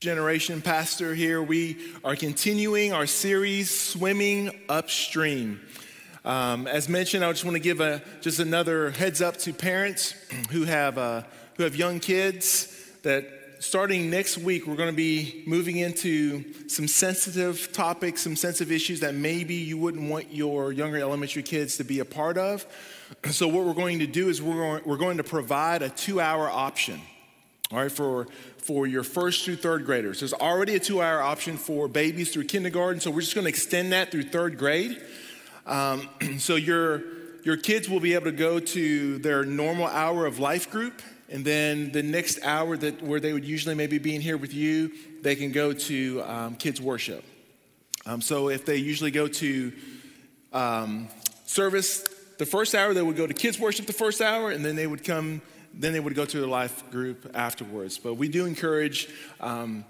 [0.00, 1.42] Generation Pastor here.
[1.42, 5.60] We are continuing our series, Swimming Upstream.
[6.24, 10.14] Um, as mentioned, I just want to give a, just another heads up to parents
[10.50, 11.24] who have, uh,
[11.58, 13.28] who have young kids that
[13.58, 19.00] starting next week, we're going to be moving into some sensitive topics, some sensitive issues
[19.00, 22.64] that maybe you wouldn't want your younger elementary kids to be a part of.
[23.32, 26.20] So, what we're going to do is we're going, we're going to provide a two
[26.20, 27.02] hour option
[27.72, 28.26] all right, for,
[28.58, 30.20] for your first through third graders.
[30.20, 33.92] There's already a two hour option for babies through kindergarten, so we're just gonna extend
[33.92, 35.00] that through third grade.
[35.66, 36.08] Um,
[36.38, 37.02] so your,
[37.44, 41.44] your kids will be able to go to their normal hour of life group, and
[41.44, 44.90] then the next hour that where they would usually maybe be in here with you,
[45.22, 47.24] they can go to um, kids worship.
[48.04, 49.72] Um, so if they usually go to
[50.52, 51.06] um,
[51.44, 52.02] service
[52.38, 54.88] the first hour, they would go to kids worship the first hour, and then they
[54.88, 55.40] would come
[55.74, 57.98] then they would go to a life group afterwards.
[57.98, 59.08] But we do encourage
[59.40, 59.84] um,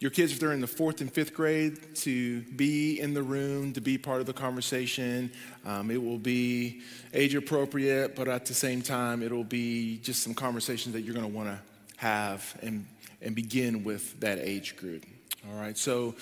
[0.00, 3.72] your kids, if they're in the fourth and fifth grade, to be in the room,
[3.72, 5.32] to be part of the conversation.
[5.66, 6.82] Um, it will be
[7.12, 11.14] age appropriate, but at the same time, it will be just some conversations that you're
[11.14, 11.58] going to want to
[11.96, 12.86] have and,
[13.20, 15.04] and begin with that age group.
[15.50, 16.14] All right, so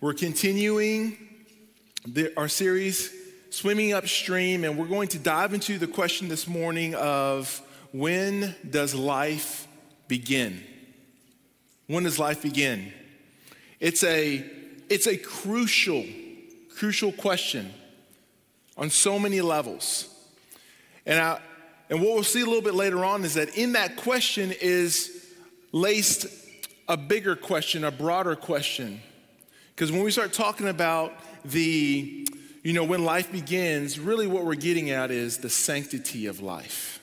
[0.00, 1.16] we're continuing
[2.06, 3.14] the, our series,
[3.50, 7.62] Swimming Upstream, and we're going to dive into the question this morning of
[7.92, 9.66] when does life
[10.08, 10.62] begin?
[11.86, 12.92] When does life begin?
[13.80, 14.44] It's a,
[14.88, 16.04] it's a crucial,
[16.76, 17.72] crucial question
[18.76, 20.08] on so many levels.
[21.06, 21.40] And, I,
[21.88, 25.26] and what we'll see a little bit later on is that in that question is
[25.72, 26.26] laced
[26.88, 29.00] a bigger question, a broader question.
[29.74, 31.12] Because when we start talking about
[31.44, 32.28] the,
[32.62, 36.99] you know, when life begins, really what we're getting at is the sanctity of life.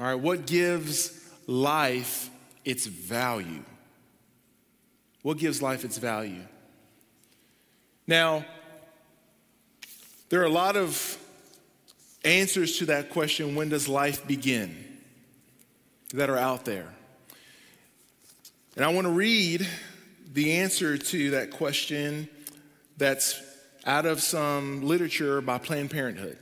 [0.00, 1.12] All right, what gives
[1.46, 2.30] life
[2.64, 3.62] its value?
[5.20, 6.40] What gives life its value?
[8.06, 8.46] Now,
[10.30, 11.18] there are a lot of
[12.24, 14.74] answers to that question when does life begin
[16.14, 16.88] that are out there.
[18.76, 19.68] And I want to read
[20.32, 22.26] the answer to that question
[22.96, 23.38] that's
[23.84, 26.38] out of some literature by Planned Parenthood.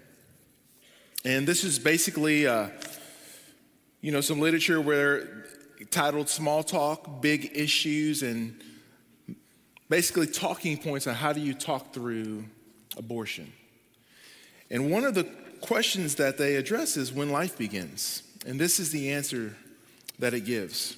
[1.25, 2.71] And this is basically a,
[4.01, 5.45] you know, some literature where
[5.91, 8.61] titled Small Talk, Big Issues, and
[9.89, 12.45] basically talking points on how do you talk through
[12.97, 13.53] abortion.
[14.71, 15.25] And one of the
[15.61, 18.23] questions that they address is when life begins.
[18.47, 19.57] And this is the answer
[20.19, 20.97] that it gives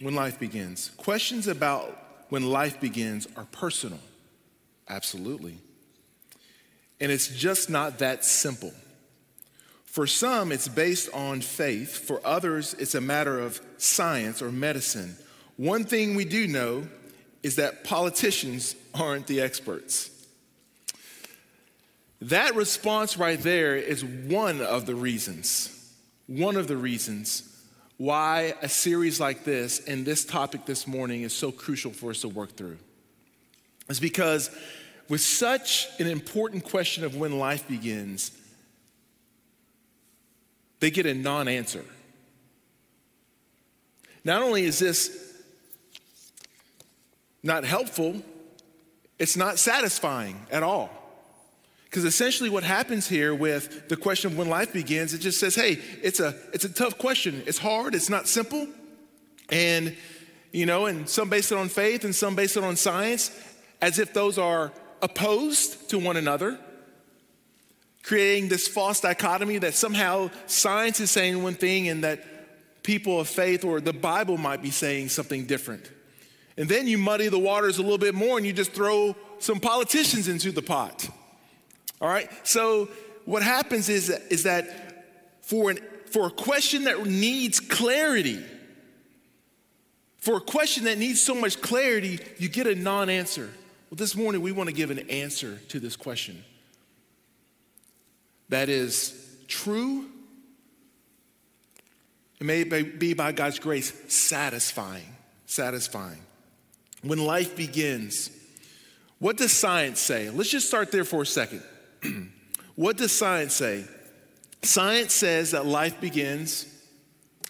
[0.00, 0.90] when life begins.
[0.96, 4.00] Questions about when life begins are personal,
[4.88, 5.58] absolutely.
[7.00, 8.72] And it's just not that simple.
[9.94, 11.96] For some, it's based on faith.
[11.96, 15.14] For others, it's a matter of science or medicine.
[15.56, 16.88] One thing we do know
[17.44, 20.10] is that politicians aren't the experts.
[22.22, 25.70] That response right there is one of the reasons,
[26.26, 27.48] one of the reasons
[27.96, 32.22] why a series like this and this topic this morning is so crucial for us
[32.22, 32.78] to work through.
[33.88, 34.50] Is because
[35.08, 38.32] with such an important question of when life begins,
[40.84, 41.82] they get a non answer.
[44.22, 45.34] Not only is this
[47.42, 48.20] not helpful,
[49.18, 50.90] it's not satisfying at all.
[51.86, 55.54] Because essentially, what happens here with the question of when life begins, it just says,
[55.54, 57.42] hey, it's a, it's a tough question.
[57.46, 58.68] It's hard, it's not simple.
[59.48, 59.96] And,
[60.52, 63.30] you know, and some base it on faith and some base it on science,
[63.80, 64.70] as if those are
[65.00, 66.58] opposed to one another
[68.04, 73.26] creating this false dichotomy that somehow science is saying one thing and that people of
[73.26, 75.90] faith or the Bible might be saying something different.
[76.56, 79.58] And then you muddy the waters a little bit more and you just throw some
[79.58, 81.08] politicians into the pot.
[82.00, 82.28] All right?
[82.46, 82.90] So
[83.24, 88.44] what happens is, is that for, an, for a question that needs clarity,
[90.18, 93.50] for a question that needs so much clarity, you get a non answer.
[93.90, 96.44] Well, this morning we want to give an answer to this question
[98.54, 99.12] that is
[99.48, 100.06] true
[102.40, 105.06] it may be by God's grace satisfying.
[105.46, 106.20] Satisfying.
[107.02, 108.30] When life begins,
[109.18, 110.28] what does science say?
[110.28, 111.62] Let's just start there for a second.
[112.74, 113.86] what does science say?
[114.62, 116.66] Science says that life begins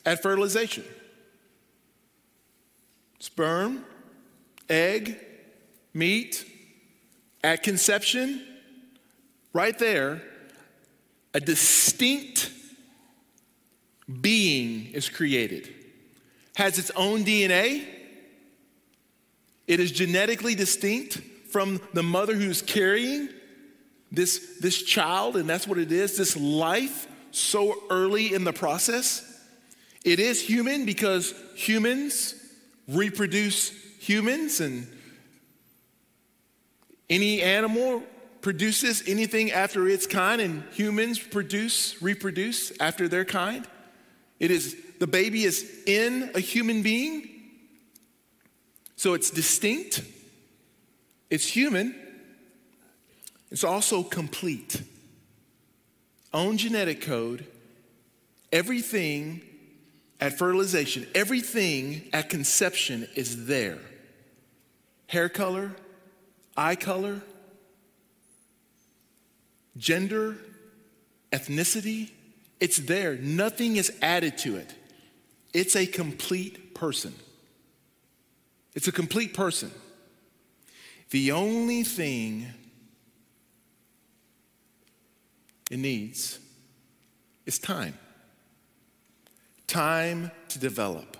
[0.06, 0.84] at fertilization.
[3.18, 3.84] Sperm,
[4.68, 5.18] egg,
[5.92, 6.44] meet,
[7.42, 8.44] at conception,
[9.52, 10.22] right there,
[11.34, 12.50] a distinct
[14.20, 15.68] being is created,
[16.54, 17.84] has its own DNA,
[19.66, 21.20] It is genetically distinct
[21.50, 23.28] from the mother who's carrying
[24.12, 29.22] this, this child, and that's what it is this life so early in the process.
[30.04, 32.34] It is human because humans
[32.86, 34.86] reproduce humans, and
[37.08, 38.02] any animal
[38.44, 43.66] produces anything after its kind, and humans produce, reproduce after their kind.
[44.38, 47.26] It is the baby is in a human being,
[48.96, 50.04] so it's distinct,
[51.30, 51.94] it's human,
[53.50, 54.82] it's also complete.
[56.34, 57.46] Own genetic code,
[58.52, 59.40] everything
[60.20, 63.78] at fertilization, everything at conception is there
[65.06, 65.70] hair color,
[66.56, 67.22] eye color,
[69.76, 70.36] gender,
[71.32, 72.10] ethnicity,
[72.60, 73.16] it's there.
[73.16, 74.74] Nothing is added to it.
[75.52, 77.14] It's a complete person.
[78.74, 79.70] It's a complete person.
[81.10, 82.46] The only thing
[85.70, 86.38] it needs
[87.46, 87.98] is time.
[89.66, 91.16] Time to develop.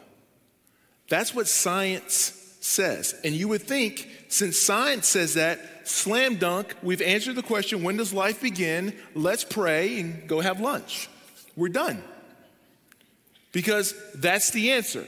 [1.09, 3.15] That's what science says.
[3.25, 7.97] And you would think, since science says that, slam dunk, we've answered the question when
[7.97, 8.95] does life begin?
[9.15, 11.09] Let's pray and go have lunch.
[11.57, 12.03] We're done.
[13.53, 15.07] Because that's the answer.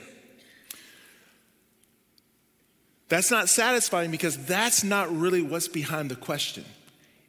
[3.09, 6.65] That's not satisfying because that's not really what's behind the question.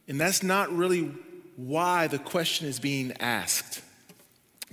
[0.07, 1.11] And that's not really
[1.55, 3.81] why the question is being asked.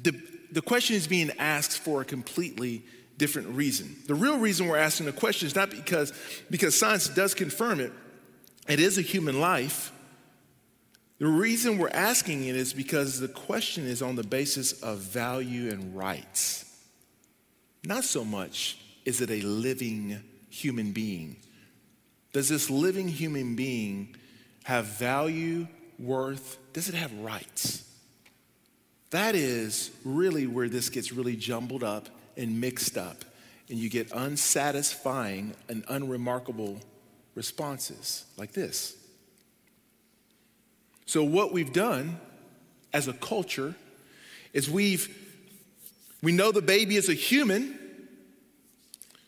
[0.03, 0.21] The,
[0.53, 2.85] the question is being asked for a completely
[3.19, 3.97] different reason.
[4.07, 6.13] The real reason we're asking the question is not because,
[6.51, 7.93] because science does confirm it,
[8.69, 9.93] it is a human life.
[11.19, 15.71] The reason we're asking it is because the question is on the basis of value
[15.71, 16.65] and rights.
[17.85, 20.21] Not so much is it a living
[20.51, 21.37] human being.
[22.33, 24.17] Does this living human being
[24.65, 25.69] have value,
[25.99, 26.59] worth?
[26.73, 27.89] Does it have rights?
[29.11, 33.25] That is really where this gets really jumbled up and mixed up,
[33.69, 36.81] and you get unsatisfying and unremarkable
[37.35, 38.97] responses like this.
[41.07, 42.19] So, what we've done
[42.93, 43.75] as a culture
[44.53, 45.09] is we've
[46.23, 47.79] we know the baby is a human.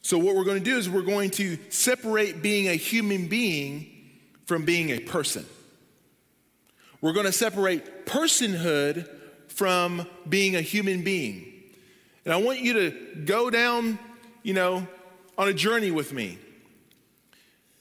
[0.01, 3.93] So, what we're going to do is we're going to separate being a human being
[4.47, 5.45] from being a person.
[7.01, 9.09] We're going to separate personhood
[9.49, 11.53] from being a human being.
[12.25, 12.91] And I want you to
[13.25, 13.99] go down,
[14.43, 14.87] you know,
[15.37, 16.39] on a journey with me.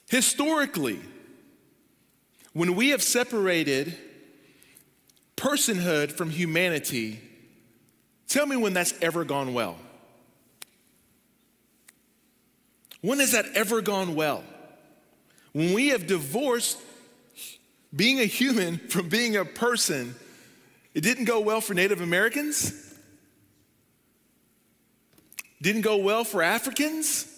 [0.08, 1.00] Historically,
[2.54, 3.98] when we have separated
[5.36, 7.20] personhood from humanity,
[8.28, 9.78] tell me when that's ever gone well.
[13.02, 14.44] When has that ever gone well?
[15.54, 16.80] When we have divorced
[17.96, 20.16] being a human from being a person,
[20.94, 22.74] it didn't go well for Native Americans.
[25.62, 27.35] Didn't go well for Africans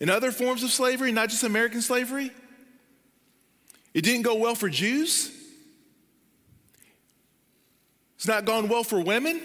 [0.00, 2.30] and other forms of slavery, not just American slavery.
[3.94, 5.32] It didn't go well for Jews.
[8.16, 9.40] It's not gone well for women.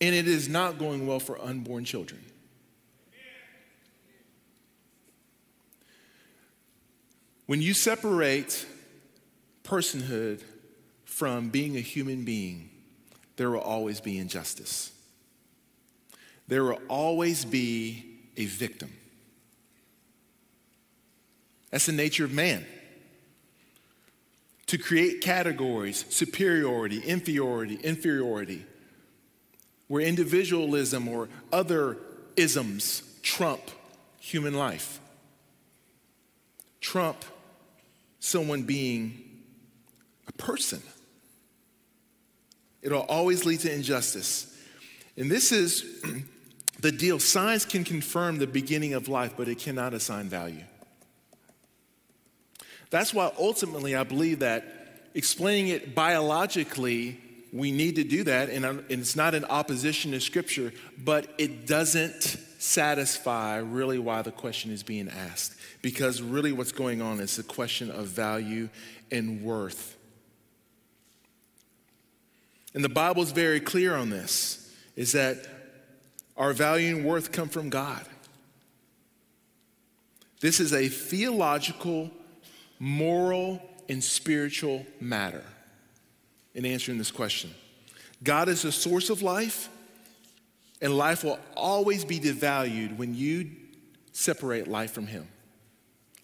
[0.00, 2.24] And it is not going well for unborn children.
[7.46, 8.64] When you separate
[9.64, 10.42] personhood
[11.04, 12.70] from being a human being,
[13.36, 14.92] there will always be injustice.
[16.46, 18.92] There will always be a victim.
[21.70, 22.64] That's the nature of man.
[24.66, 28.64] To create categories, superiority, inferiority, inferiority,
[29.88, 31.96] where individualism or other
[32.36, 33.60] isms trump
[34.20, 35.00] human life.
[36.80, 37.24] Trump
[38.20, 39.20] someone being
[40.28, 40.82] a person.
[42.82, 44.56] It'll always lead to injustice.
[45.16, 46.02] And this is
[46.80, 47.18] the deal.
[47.18, 50.64] Science can confirm the beginning of life, but it cannot assign value.
[52.90, 54.64] That's why ultimately I believe that
[55.14, 57.20] explaining it biologically,
[57.52, 58.50] we need to do that.
[58.50, 62.22] And it's not in opposition to Scripture, but it doesn't
[62.58, 65.54] satisfy really why the question is being asked.
[65.82, 68.68] Because really what's going on is a question of value
[69.10, 69.96] and worth.
[72.74, 75.59] And the Bible is very clear on this is that
[76.40, 78.04] our value and worth come from God.
[80.40, 82.10] This is a theological,
[82.78, 85.44] moral, and spiritual matter
[86.54, 87.50] in answering this question.
[88.24, 89.68] God is the source of life,
[90.82, 93.50] And life will always be devalued when you
[94.12, 95.28] separate life from Him.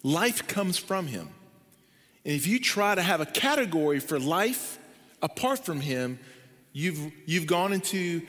[0.01, 1.29] Life comes from Him.
[2.25, 4.79] And if you try to have a category for life
[5.21, 6.17] apart from Him,
[6.73, 8.23] you've, you've gone into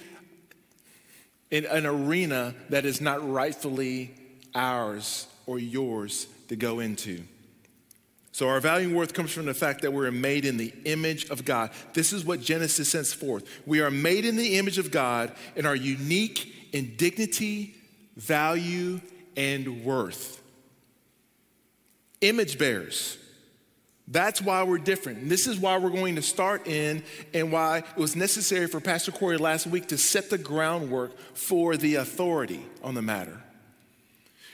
[1.50, 4.14] an, an arena that is not rightfully
[4.54, 7.22] ours or yours to go into.
[8.32, 11.28] So, our value and worth comes from the fact that we're made in the image
[11.28, 11.70] of God.
[11.92, 13.44] This is what Genesis sends forth.
[13.66, 17.74] We are made in the image of God and are unique in dignity,
[18.16, 19.00] value,
[19.36, 20.40] and worth.
[22.20, 23.18] Image bearers.
[24.10, 25.18] That's why we're different.
[25.18, 27.02] And this is why we're going to start in
[27.34, 31.76] and why it was necessary for Pastor Corey last week to set the groundwork for
[31.76, 33.42] the authority on the matter.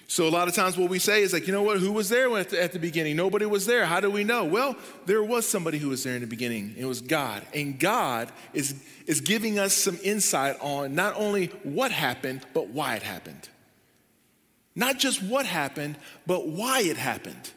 [0.06, 2.08] So, a lot of times, what we say is like, you know what, who was
[2.08, 3.16] there at the, at the beginning?
[3.16, 3.87] Nobody was there.
[3.87, 4.44] How do we know?
[4.44, 6.75] Well, there was somebody who was there in the beginning.
[6.76, 7.42] It was God.
[7.54, 8.75] And God is,
[9.06, 13.49] is giving us some insight on not only what happened, but why it happened.
[14.76, 15.96] Not just what happened,
[16.26, 17.50] but why it happened.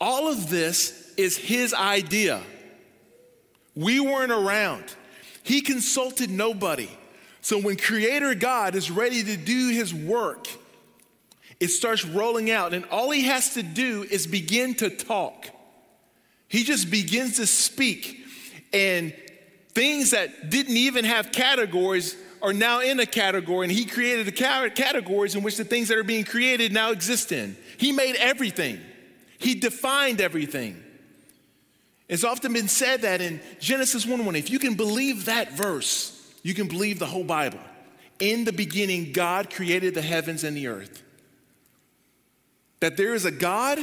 [0.00, 2.40] All of this is his idea.
[3.74, 4.84] We weren't around.
[5.42, 6.88] He consulted nobody.
[7.40, 10.48] So when Creator God is ready to do his work,
[11.60, 15.48] it starts rolling out, and all he has to do is begin to talk.
[16.48, 18.24] He just begins to speak,
[18.72, 19.14] and
[19.70, 24.32] things that didn't even have categories are now in a category, and he created the
[24.32, 27.56] categories in which the things that are being created now exist in.
[27.78, 28.80] He made everything.
[29.44, 30.82] He defined everything.
[32.08, 36.18] It's often been said that in Genesis 1 1, if you can believe that verse,
[36.42, 37.60] you can believe the whole Bible.
[38.20, 41.02] In the beginning, God created the heavens and the earth.
[42.80, 43.78] That there is a God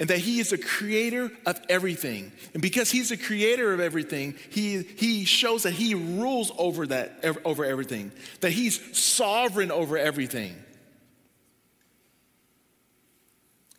[0.00, 2.32] and that He is a creator of everything.
[2.54, 7.22] And because He's a creator of everything, He, he shows that He rules over that,
[7.44, 10.56] over everything, that He's sovereign over everything.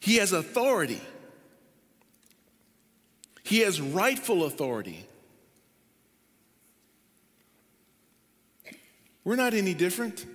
[0.07, 1.01] He has authority.
[3.43, 5.05] He has rightful authority.
[9.25, 10.25] We're not any different.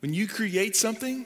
[0.00, 1.24] When you create something,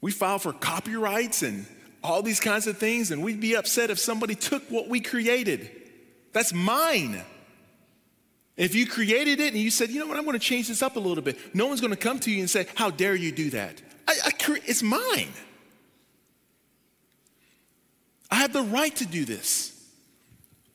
[0.00, 1.66] we file for copyrights and
[2.02, 5.70] all these kinds of things, and we'd be upset if somebody took what we created.
[6.32, 7.20] That's mine.
[8.56, 10.82] If you created it and you said, you know what, I'm going to change this
[10.82, 13.14] up a little bit, no one's going to come to you and say, how dare
[13.14, 13.82] you do that?
[14.06, 15.32] I, I, it's mine.
[18.30, 19.70] I have the right to do this.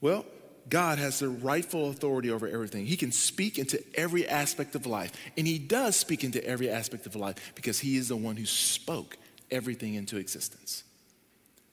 [0.02, 0.26] Well,
[0.70, 2.86] God has the rightful authority over everything.
[2.86, 5.12] He can speak into every aspect of life.
[5.38, 8.46] And He does speak into every aspect of life because He is the one who
[8.46, 9.18] spoke
[9.50, 10.84] everything into existence.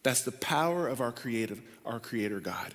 [0.03, 2.75] That's the power of our creative, our creator God.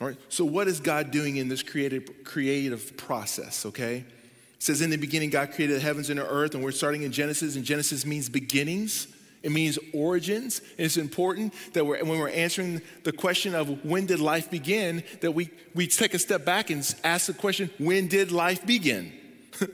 [0.00, 3.98] All right, so what is God doing in this creative, creative process, okay?
[3.98, 7.02] It says, In the beginning, God created the heavens and the earth, and we're starting
[7.02, 9.06] in Genesis, and Genesis means beginnings.
[9.42, 10.60] It means origins.
[10.78, 15.02] And it's important that we're, when we're answering the question of when did life begin,
[15.20, 19.12] that we, we take a step back and ask the question, when did life begin?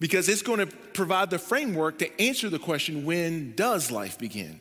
[0.00, 4.60] because it's going to provide the framework to answer the question, when does life begin?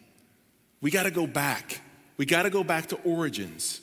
[0.82, 1.82] We got to go back.
[2.18, 3.82] We got to go back to origins.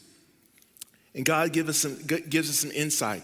[1.14, 3.22] And God give us some, gives us some insight.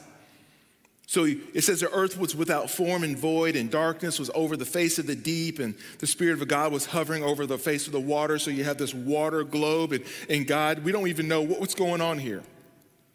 [1.06, 4.66] So it says the earth was without form and void, and darkness was over the
[4.66, 7.94] face of the deep, and the Spirit of God was hovering over the face of
[7.94, 8.38] the water.
[8.38, 11.74] So you have this water globe, and, and God, we don't even know what, what's
[11.74, 12.42] going on here.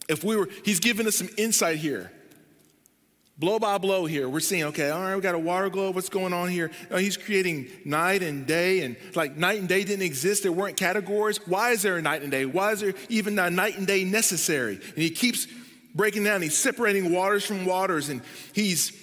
[0.10, 2.12] If we were, He's given us some insight here.
[3.44, 6.08] Blow by blow here, we're seeing, okay, all right, we got a water globe, what's
[6.08, 6.72] going on here?
[6.90, 10.78] Oh, he's creating night and day, and like night and day didn't exist, there weren't
[10.78, 11.46] categories.
[11.46, 12.46] Why is there a night and day?
[12.46, 14.76] Why is there even a night and day necessary?
[14.76, 15.46] And he keeps
[15.94, 18.22] breaking down, he's separating waters from waters, and
[18.54, 18.94] he's,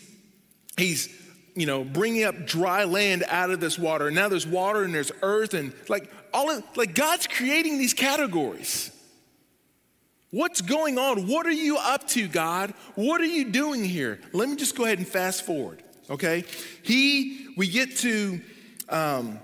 [0.78, 1.14] he's,
[1.54, 4.06] you know, bringing up dry land out of this water.
[4.06, 7.92] And now there's water and there's earth, and like all of, like God's creating these
[7.92, 8.90] categories.
[10.30, 11.26] What's going on?
[11.26, 12.72] What are you up to, God?
[12.94, 14.20] What are you doing here?
[14.32, 16.44] Let me just go ahead and fast forward, okay?
[16.82, 18.40] He, we get to
[18.88, 19.40] um,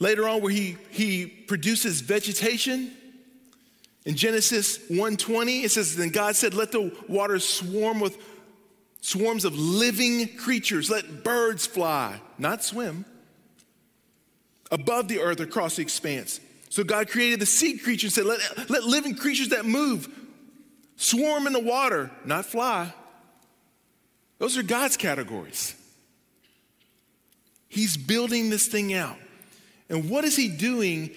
[0.00, 2.90] later on where he, he produces vegetation.
[4.04, 8.18] In Genesis 1:20, it says, Then God said, Let the waters swarm with
[9.00, 10.90] swarms of living creatures.
[10.90, 13.04] Let birds fly, not swim,
[14.72, 16.40] above the earth across the expanse.
[16.72, 20.08] So God created the sea creatures and said, let, let living creatures that move
[20.96, 22.94] swarm in the water, not fly.
[24.38, 25.74] Those are God's categories.
[27.68, 29.18] He's building this thing out.
[29.90, 31.10] And what is he doing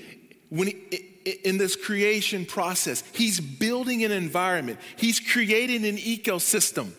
[0.49, 6.91] when he, in this creation process, he's building an environment, he's creating an ecosystem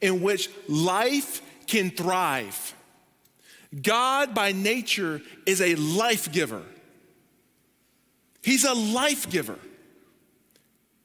[0.00, 2.72] in which life can thrive.
[3.82, 6.62] God, by nature, is a life giver.
[8.42, 9.58] He's a life giver.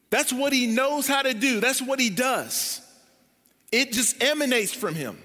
[0.10, 2.82] That's what he knows how to do, that's what he does.
[3.72, 5.22] It just emanates from him.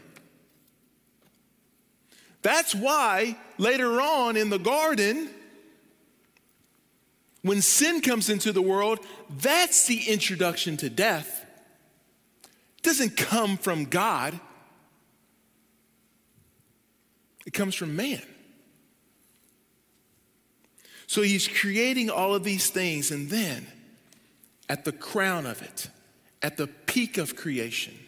[2.43, 5.29] That's why later on in the garden,
[7.43, 8.99] when sin comes into the world,
[9.29, 11.47] that's the introduction to death.
[12.79, 14.39] It doesn't come from God,
[17.47, 18.23] it comes from man.
[21.11, 23.67] So he's creating all of these things, and then
[24.69, 25.91] at the crown of it,
[26.41, 27.99] at the peak of creation,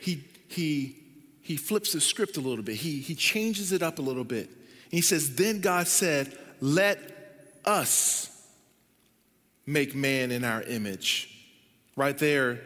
[0.00, 0.96] he, he,
[1.42, 2.76] he flips the script a little bit.
[2.76, 4.48] He, he changes it up a little bit.
[4.48, 6.98] And he says, Then God said, Let
[7.66, 8.48] us
[9.66, 11.28] make man in our image.
[11.96, 12.62] Right there,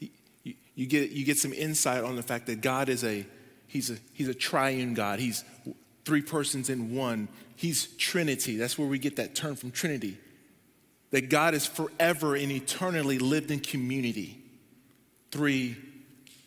[0.00, 3.24] you, you, get, you get some insight on the fact that God is a,
[3.68, 5.20] he's a, he's a triune God.
[5.20, 5.44] He's
[6.04, 7.28] three persons in one.
[7.56, 8.56] He's Trinity.
[8.56, 10.18] That's where we get that term from Trinity.
[11.10, 14.42] That God is forever and eternally lived in community.
[15.30, 15.76] Three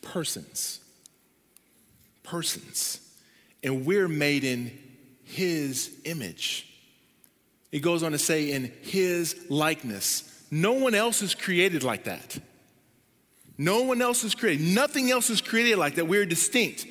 [0.02, 0.80] persons.
[2.24, 3.00] Persons.
[3.64, 4.78] And we're made in
[5.24, 6.68] His image.
[7.72, 10.24] It goes on to say, in his likeness.
[10.50, 12.40] No one else is created like that.
[13.58, 14.66] No one else is created.
[14.66, 16.08] Nothing else is created like that.
[16.08, 16.86] We're distinct.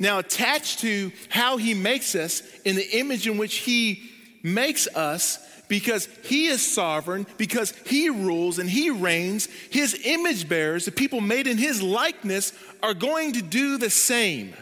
[0.00, 4.10] Now, attached to how he makes us in the image in which he
[4.42, 5.38] makes us,
[5.68, 11.20] because he is sovereign, because he rules and he reigns, his image bearers, the people
[11.20, 12.52] made in his likeness,
[12.82, 14.54] are going to do the same.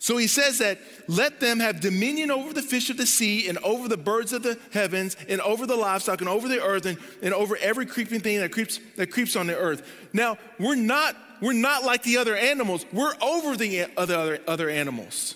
[0.00, 3.56] So he says that let them have dominion over the fish of the sea and
[3.58, 6.98] over the birds of the heavens and over the livestock and over the earth and,
[7.22, 9.82] and over every creeping thing that creeps, that creeps on the earth.
[10.12, 12.86] Now, we're not, we're not like the other animals.
[12.90, 15.34] We're over the other, other animals.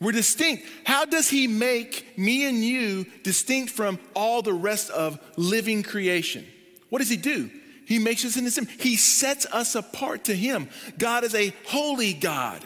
[0.00, 0.62] We're distinct.
[0.84, 6.46] How does he make me and you distinct from all the rest of living creation?
[6.90, 7.50] What does he do?
[7.86, 8.80] He makes us in his image.
[8.80, 10.68] He sets us apart to him.
[10.96, 12.62] God is a holy God.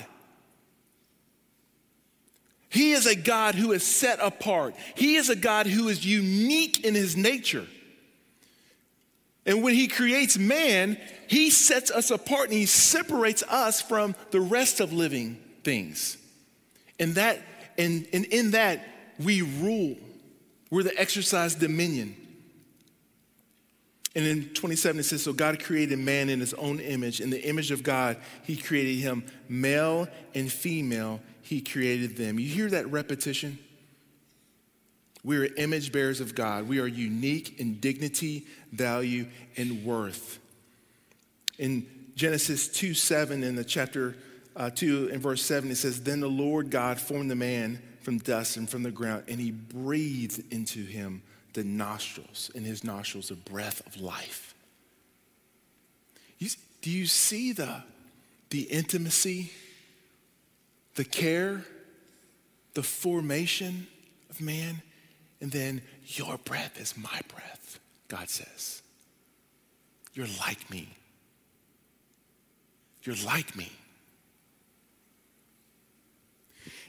[2.68, 4.74] He is a God who is set apart.
[4.96, 7.66] He is a God who is unique in his nature.
[9.46, 14.40] And when he creates man, he sets us apart and he separates us from the
[14.40, 16.16] rest of living things.
[16.98, 17.40] And that
[17.78, 18.86] and, and in that
[19.18, 19.96] we rule.
[20.70, 22.14] We're the exercise dominion.
[24.14, 27.20] And in 27, it says, So God created man in his own image.
[27.20, 32.38] In the image of God, he created him, male and female, he created them.
[32.38, 33.58] You hear that repetition?
[35.22, 36.66] We are image bearers of God.
[36.66, 40.38] We are unique in dignity, value, and worth.
[41.58, 44.16] In Genesis 2 7, in the chapter
[44.56, 48.18] uh, 2 and verse 7, it says, Then the Lord God formed the man from
[48.18, 53.30] dust and from the ground, and he breathed into him the nostrils, in his nostrils,
[53.30, 54.54] a breath of life.
[56.38, 56.48] You,
[56.80, 57.82] do you see the,
[58.50, 59.52] the intimacy,
[60.94, 61.64] the care,
[62.74, 63.86] the formation
[64.30, 64.82] of man?
[65.40, 67.78] And then your breath is my breath,
[68.10, 68.82] God says.
[70.12, 70.88] You're like me.
[73.04, 73.70] You're like me.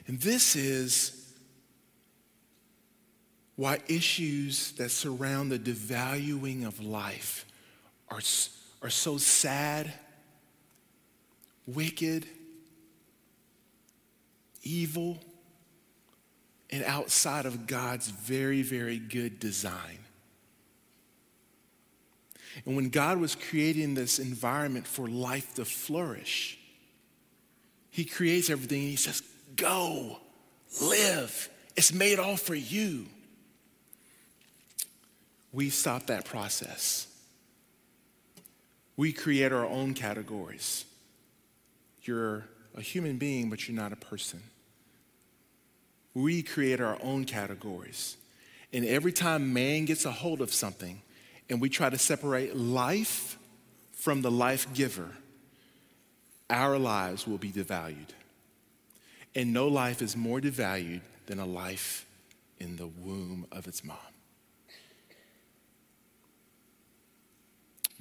[0.06, 1.32] And this is
[3.54, 7.46] why issues that surround the devaluing of life
[8.10, 8.20] are,
[8.82, 9.92] are so sad,
[11.66, 12.26] wicked,
[14.64, 15.18] evil,
[16.70, 19.98] and outside of God's very, very good design.
[22.66, 26.58] And when God was creating this environment for life to flourish,
[27.90, 29.22] He creates everything and He says,
[29.56, 30.18] Go,
[30.80, 31.48] live.
[31.76, 33.06] It's made all for you
[35.52, 37.06] we stop that process.
[38.96, 40.86] We create our own categories.
[42.02, 44.42] You're a human being, but you're not a person.
[46.14, 48.16] We create our own categories.
[48.72, 51.02] And every time man gets a hold of something
[51.48, 53.38] and we try to separate life
[53.92, 55.10] from the life giver,
[56.50, 58.10] our lives will be devalued.
[59.34, 62.06] And no life is more devalued than a life
[62.58, 63.96] in the womb of its mom.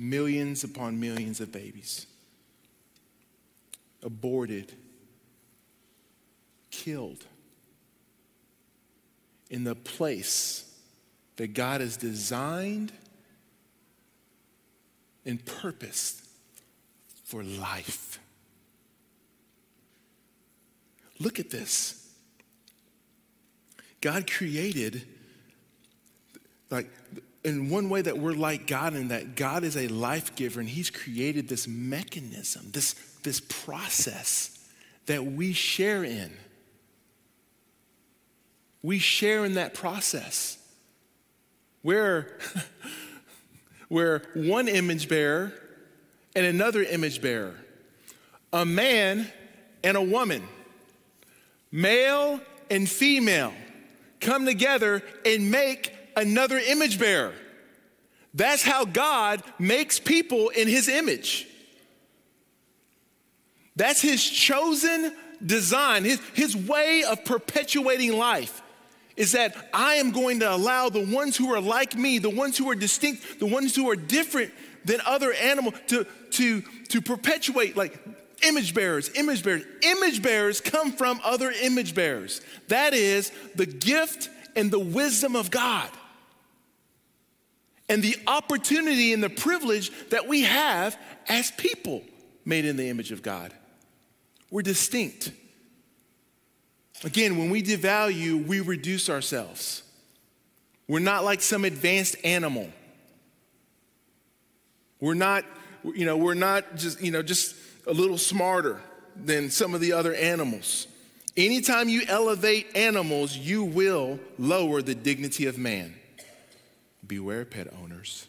[0.02, 2.08] millions upon millions of babies
[4.04, 4.74] aborted,
[6.72, 7.24] killed.
[9.52, 10.74] in the place
[11.36, 12.94] that God has designed
[15.26, 16.22] and purpose
[17.24, 18.20] for life.
[21.20, 21.98] Look at this.
[24.02, 25.04] God created,
[26.72, 26.90] like,
[27.44, 30.70] in one way that we're like God, in that God is a life giver, and
[30.70, 34.58] He's created this mechanism, this, this process
[35.06, 36.32] that we share in.
[38.84, 40.58] We share in that process.
[41.84, 42.38] Where,
[43.92, 45.52] where one image bearer
[46.34, 47.54] and another image bearer,
[48.54, 49.30] a man
[49.84, 50.42] and a woman,
[51.74, 53.52] male and female,
[54.22, 57.34] come together and make another image bearer.
[58.34, 61.46] That's how God makes people in his image.
[63.76, 65.14] That's his chosen
[65.46, 68.62] design, his, his way of perpetuating life
[69.16, 72.58] is that I am going to allow the ones who are like me, the ones
[72.58, 74.52] who are distinct, the ones who are different
[74.86, 78.00] than other animals to, to, to perpetuate like
[78.44, 79.64] image bearers, image bearers.
[79.82, 82.42] Image bearers come from other image bearers.
[82.68, 85.90] That is the gift and the wisdom of God.
[87.90, 90.98] And the opportunity and the privilege that we have
[91.28, 92.04] as people
[92.46, 93.54] made in the image of God.
[94.50, 95.32] We're distinct.
[97.04, 99.84] Again, when we devalue, we reduce ourselves.
[100.88, 102.70] We're not like some advanced animal.
[105.00, 105.46] We're not,
[105.84, 107.56] you know, we're not just, you know, just
[107.88, 108.82] a little smarter
[109.16, 110.88] than some of the other animals.
[111.36, 115.96] Anytime you elevate animals, you will lower the dignity of man.
[117.06, 118.28] Beware, pet owners.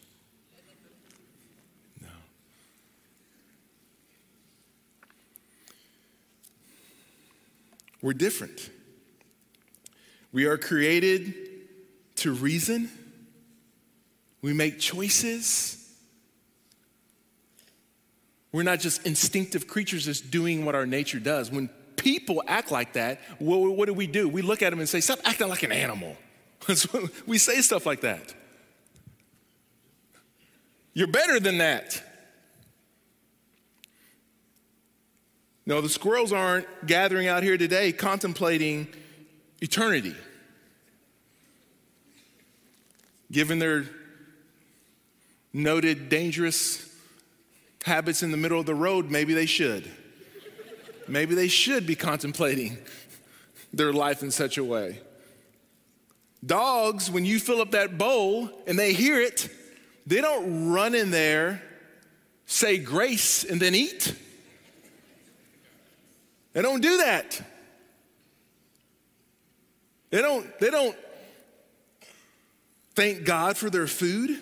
[8.03, 8.71] We're different.
[10.33, 11.35] We are created
[12.17, 12.91] to reason,
[14.43, 15.79] we make choices.
[18.51, 21.51] We're not just instinctive creatures just doing what our nature does.
[21.51, 24.29] When people act like that, what, what do we do?
[24.29, 26.17] We look at them and say, Stop acting like an animal.
[27.27, 28.35] we say stuff like that.
[30.93, 32.03] You're better than that.
[35.65, 38.89] No, the squirrels aren't gathering out here today contemplating
[39.61, 40.15] eternity.
[43.31, 43.85] Given their
[45.53, 46.89] noted dangerous
[47.85, 49.89] habits in the middle of the road, maybe they should.
[51.09, 52.79] Maybe they should be contemplating
[53.73, 55.01] their life in such a way.
[56.45, 59.49] Dogs, when you fill up that bowl and they hear it,
[60.07, 61.63] they don't run in there,
[62.47, 64.17] say grace, and then eat.
[66.53, 67.41] They don't do that.
[70.11, 70.97] They don't, they don't
[72.95, 74.39] thank God for their food.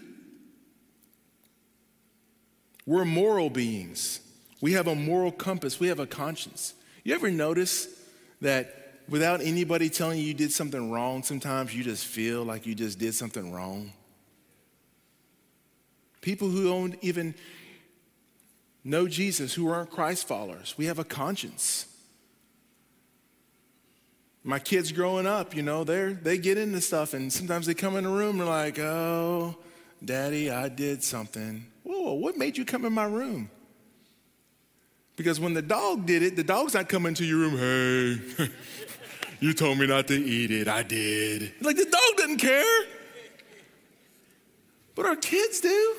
[2.87, 4.21] We're moral beings.
[4.61, 6.75] We have a moral compass, we have a conscience.
[7.05, 7.89] You ever notice
[8.41, 12.75] that without anybody telling you you did something wrong, sometimes you just feel like you
[12.75, 13.93] just did something wrong?
[16.21, 17.35] People who don't even
[18.85, 21.87] know Jesus, who aren't Christ followers, we have a conscience.
[24.43, 27.97] My kids growing up, you know, they they get into stuff and sometimes they come
[27.97, 29.57] in the room and like, oh,
[30.03, 31.67] daddy, I did something.
[31.83, 33.51] Whoa, what made you come in my room?
[35.17, 37.59] Because when the dog did it, the dog's not coming to your room,
[38.39, 38.49] hey,
[39.41, 41.53] you told me not to eat it, I did.
[41.61, 42.87] Like the dog doesn't care.
[44.95, 45.97] But our kids do.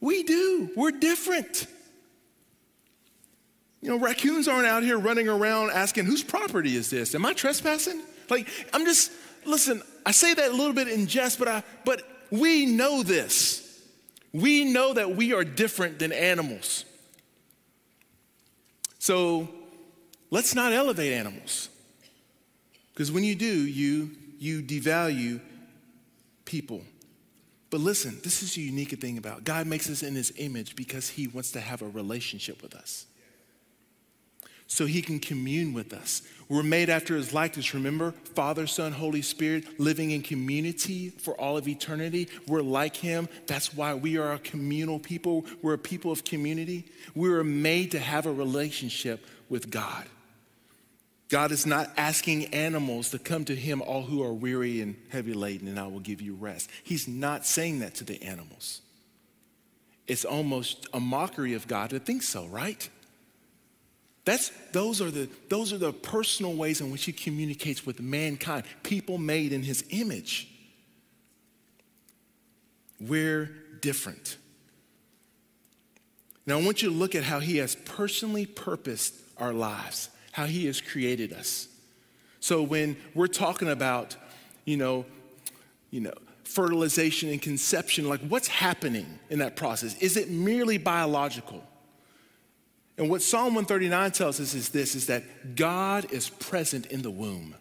[0.00, 0.70] We do.
[0.76, 1.66] We're different.
[3.82, 7.14] You know, raccoons aren't out here running around asking, whose property is this?
[7.14, 8.02] Am I trespassing?
[8.28, 9.10] Like, I'm just,
[9.46, 13.66] listen, I say that a little bit in jest, but I but we know this.
[14.32, 16.84] We know that we are different than animals.
[18.98, 19.48] So
[20.30, 21.68] let's not elevate animals.
[22.92, 25.40] Because when you do, you you devalue
[26.44, 26.82] people.
[27.70, 31.08] But listen, this is a unique thing about God makes us in his image because
[31.08, 33.06] he wants to have a relationship with us.
[34.70, 36.22] So he can commune with us.
[36.48, 38.12] We're made after his likeness, remember?
[38.36, 42.28] Father, Son, Holy Spirit, living in community for all of eternity.
[42.46, 43.28] We're like him.
[43.48, 45.44] That's why we are a communal people.
[45.60, 46.86] We're a people of community.
[47.16, 50.06] We were made to have a relationship with God.
[51.30, 55.34] God is not asking animals to come to him, all who are weary and heavy
[55.34, 56.70] laden, and I will give you rest.
[56.84, 58.82] He's not saying that to the animals.
[60.06, 62.88] It's almost a mockery of God to think so, right?
[64.24, 68.64] That's, those, are the, those are the personal ways in which he communicates with mankind,
[68.82, 70.48] people made in his image.
[73.00, 74.36] We're different.
[76.46, 80.46] Now, I want you to look at how he has personally purposed our lives, how
[80.46, 81.68] he has created us.
[82.40, 84.16] So, when we're talking about,
[84.64, 85.06] you know,
[85.90, 86.12] you know,
[86.44, 89.96] fertilization and conception, like what's happening in that process?
[89.98, 91.62] Is it merely biological?
[93.00, 97.10] And what Psalm 139 tells us is this is that God is present in the
[97.10, 97.54] womb.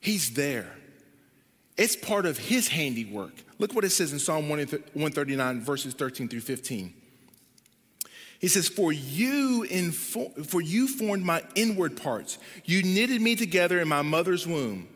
[0.00, 0.72] He's there.
[1.76, 3.34] It's part of his handiwork.
[3.58, 6.94] Look what it says in Psalm 139, verses 13 through 15.
[8.38, 12.38] He says, For you, info- for you formed my inward parts.
[12.64, 14.88] You knitted me together in my mother's womb.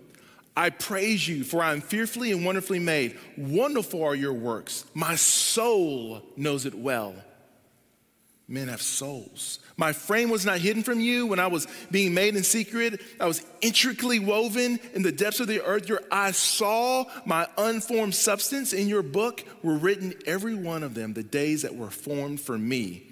[0.56, 3.18] I praise you, for I am fearfully and wonderfully made.
[3.36, 4.86] Wonderful are your works.
[4.94, 7.14] My soul knows it well
[8.50, 9.60] men have souls.
[9.76, 13.00] My frame was not hidden from you when I was being made in secret.
[13.20, 15.88] I was intricately woven in the depths of the earth.
[15.88, 18.72] Your eyes saw my unformed substance.
[18.72, 22.58] In your book were written, every one of them, the days that were formed for
[22.58, 23.04] me,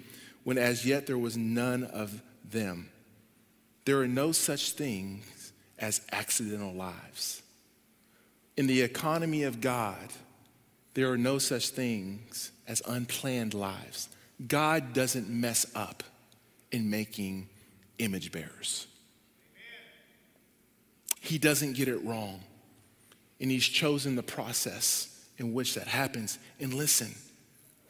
[0.43, 2.89] when as yet there was none of them.
[3.85, 7.41] There are no such things as accidental lives.
[8.57, 10.09] In the economy of God,
[10.95, 14.09] there are no such things as unplanned lives.
[14.47, 16.03] God doesn't mess up
[16.71, 17.49] in making
[17.97, 18.87] image bearers.
[21.19, 22.41] He doesn't get it wrong.
[23.41, 26.39] And He's chosen the process in which that happens.
[26.59, 27.13] And listen,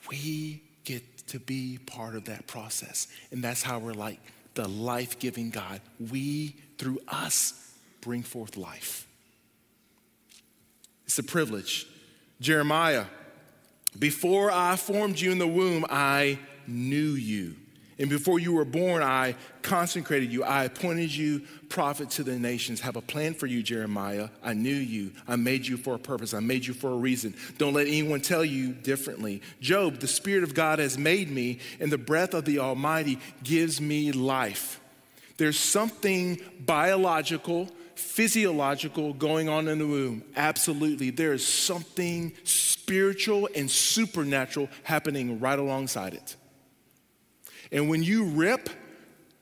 [0.09, 3.07] we get to be part of that process.
[3.31, 4.19] And that's how we're like
[4.55, 5.81] the life giving God.
[5.99, 9.07] We, through us, bring forth life.
[11.05, 11.87] It's a privilege.
[12.41, 13.05] Jeremiah
[13.99, 17.55] before I formed you in the womb, I knew you.
[17.99, 20.45] And before you were born, I consecrated you.
[20.45, 22.79] I appointed you prophet to the nations.
[22.79, 24.29] Have a plan for you, Jeremiah.
[24.41, 25.11] I knew you.
[25.27, 26.33] I made you for a purpose.
[26.33, 27.35] I made you for a reason.
[27.57, 29.41] Don't let anyone tell you differently.
[29.59, 33.81] Job, the Spirit of God has made me, and the breath of the Almighty gives
[33.81, 34.79] me life.
[35.35, 40.23] There's something biological physiological going on in the womb.
[40.35, 41.09] Absolutely.
[41.09, 46.35] There is something spiritual and supernatural happening right alongside it.
[47.71, 48.69] And when you rip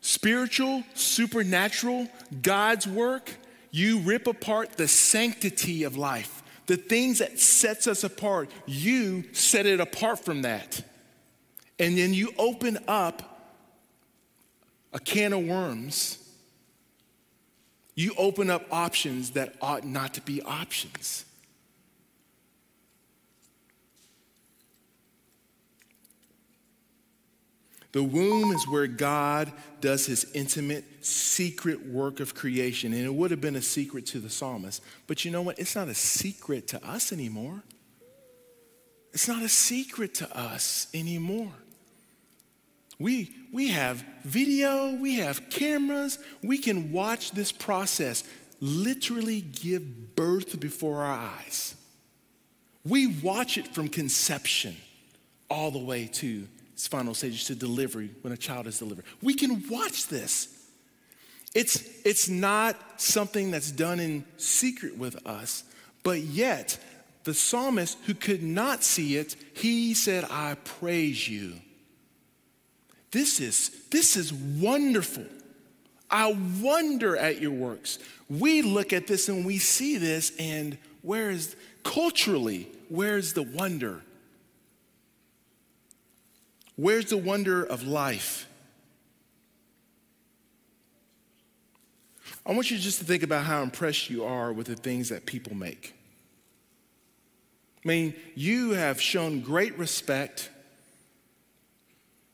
[0.01, 2.07] spiritual, supernatural,
[2.41, 3.31] God's work,
[3.71, 6.43] you rip apart the sanctity of life.
[6.65, 10.83] The things that sets us apart, you set it apart from that.
[11.79, 13.37] And then you open up
[14.91, 16.26] a can of worms
[17.97, 21.25] you open up options that ought not to be options.
[27.93, 32.93] The womb is where God does his intimate, secret work of creation.
[32.93, 34.83] And it would have been a secret to the psalmist.
[35.07, 35.57] But you know what?
[35.57, 37.63] It's not a secret to us anymore.
[39.11, 41.53] It's not a secret to us anymore.
[42.99, 48.23] We, we have video, we have cameras, we can watch this process
[48.59, 51.75] literally give birth before our eyes.
[52.83, 54.75] We watch it from conception
[55.49, 59.05] all the way to its final stages to delivery when a child is delivered.
[59.21, 60.53] We can watch this.
[61.53, 65.63] It's, it's not something that's done in secret with us,
[66.03, 66.77] but yet
[67.23, 71.53] the psalmist who could not see it, he said, I praise you.
[73.11, 75.25] This is, this is wonderful.
[76.09, 77.99] I wonder at your works.
[78.29, 84.01] We look at this and we see this, and where is, culturally, where's the wonder?
[86.75, 88.47] Where's the wonder of life?
[92.45, 95.25] I want you just to think about how impressed you are with the things that
[95.25, 95.93] people make.
[97.83, 100.49] I mean, you have shown great respect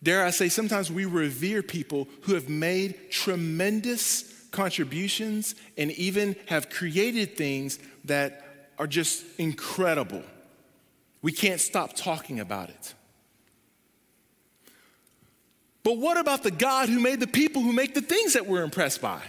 [0.03, 6.69] Dare I say, sometimes we revere people who have made tremendous contributions and even have
[6.69, 10.21] created things that are just incredible.
[11.21, 12.93] We can't stop talking about it.
[15.83, 18.63] But what about the God who made the people who make the things that we're
[18.63, 19.21] impressed by?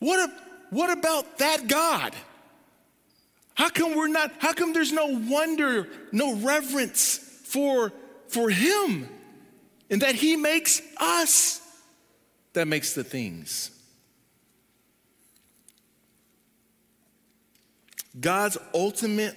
[0.00, 0.30] What,
[0.70, 2.14] what about that God?
[3.54, 7.92] How come we're not, how come there's no wonder, no reverence for
[8.30, 9.08] for Him
[9.90, 11.60] and that He makes us
[12.52, 13.70] that makes the things.
[18.18, 19.36] God's ultimate,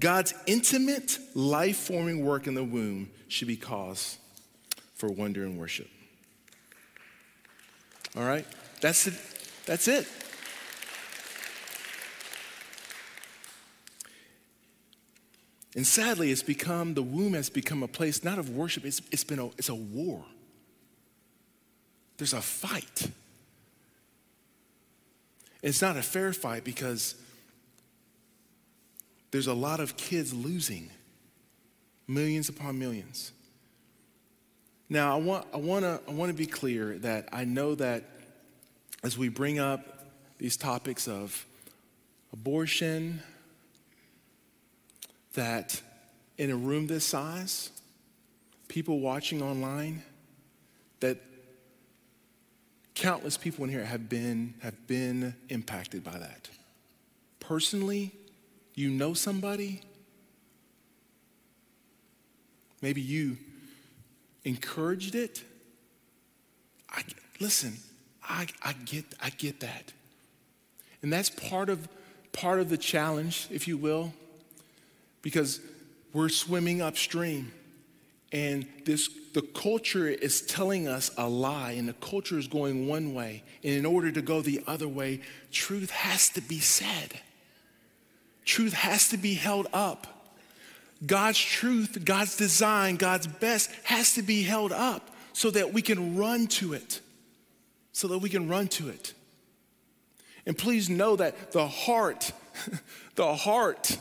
[0.00, 4.16] God's intimate life forming work in the womb should be cause
[4.94, 5.88] for wonder and worship.
[8.16, 8.46] All right?
[8.80, 9.14] That's it.
[9.66, 10.06] That's it.
[15.78, 19.22] And sadly, it's become, the womb has become a place not of worship, it's, it's
[19.22, 20.24] been a, it's a war.
[22.16, 23.12] There's a fight.
[25.62, 27.14] It's not a fair fight because
[29.30, 30.90] there's a lot of kids losing,
[32.08, 33.30] millions upon millions.
[34.88, 38.02] Now, I want, I want to I want to be clear that I know that
[39.04, 41.46] as we bring up these topics of
[42.32, 43.22] abortion,
[45.34, 45.80] that
[46.36, 47.70] in a room this size,
[48.68, 50.02] people watching online,
[51.00, 51.18] that
[52.94, 56.48] countless people in here have been, have been impacted by that.
[57.40, 58.12] Personally,
[58.74, 59.80] you know somebody,
[62.82, 63.36] maybe you
[64.44, 65.42] encouraged it.
[66.90, 67.02] I,
[67.40, 67.76] listen,
[68.22, 69.92] I, I, get, I get that.
[71.02, 71.88] And that's part of,
[72.32, 74.12] part of the challenge, if you will,
[75.22, 75.60] because
[76.12, 77.52] we're swimming upstream.
[78.32, 83.14] And this, the culture is telling us a lie, and the culture is going one
[83.14, 83.42] way.
[83.64, 87.20] And in order to go the other way, truth has to be said.
[88.44, 90.06] Truth has to be held up.
[91.04, 96.16] God's truth, God's design, God's best has to be held up so that we can
[96.16, 97.00] run to it.
[97.92, 99.14] So that we can run to it.
[100.46, 102.32] And please know that the heart,
[103.14, 103.98] the heart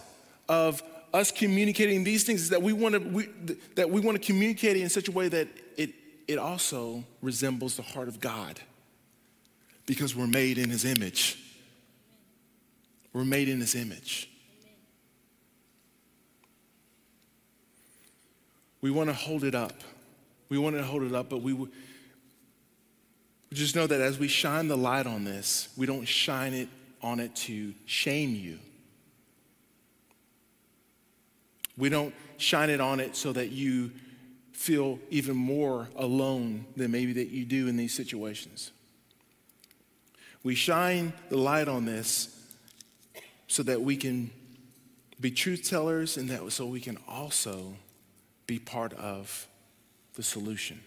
[0.49, 0.81] of
[1.17, 3.27] us communicating these things is that we want to we,
[3.75, 5.93] that we want to communicate it in such a way that it
[6.27, 8.59] it also resembles the heart of God
[9.85, 11.37] because we're made in his image.
[13.13, 14.29] We're made in his image.
[18.81, 19.81] We want to hold it up.
[20.49, 21.67] We want to hold it up, but we we
[23.55, 26.69] just know that as we shine the light on this, we don't shine it
[27.01, 28.59] on it to shame you.
[31.77, 33.91] We don't shine it on it so that you
[34.51, 38.71] feel even more alone than maybe that you do in these situations.
[40.43, 42.33] We shine the light on this
[43.47, 44.31] so that we can
[45.19, 47.73] be truth tellers and that so we can also
[48.45, 49.47] be part of
[50.15, 50.79] the solution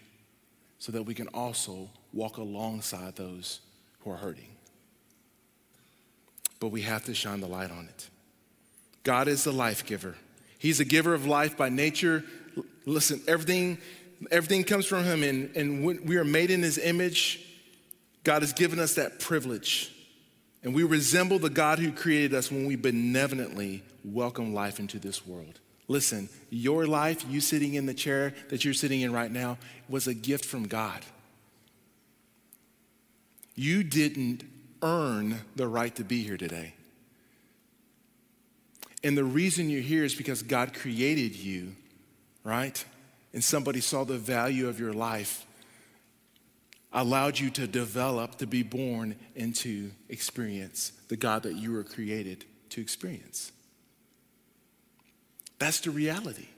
[0.79, 3.61] so that we can also walk alongside those
[4.01, 4.49] who are hurting.
[6.59, 8.09] But we have to shine the light on it.
[9.05, 10.17] God is the life giver.
[10.61, 12.23] He's a giver of life by nature.
[12.85, 13.79] Listen, everything,
[14.31, 17.41] everything comes from him, and, and we are made in his image.
[18.25, 19.91] God has given us that privilege.
[20.63, 25.27] And we resemble the God who created us when we benevolently welcome life into this
[25.27, 25.59] world.
[25.89, 29.57] Listen, your life, you sitting in the chair that you're sitting in right now,
[29.89, 31.01] was a gift from God.
[33.55, 34.45] You didn't
[34.83, 36.75] earn the right to be here today.
[39.03, 41.75] And the reason you're here is because God created you,
[42.45, 42.85] right?
[43.33, 45.47] And somebody saw the value of your life,
[46.93, 52.45] allowed you to develop, to be born into experience the God that you were created
[52.71, 53.53] to experience.
[55.59, 56.49] That's the reality.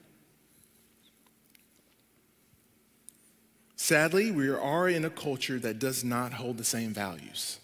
[3.75, 7.59] Sadly, we are in a culture that does not hold the same values.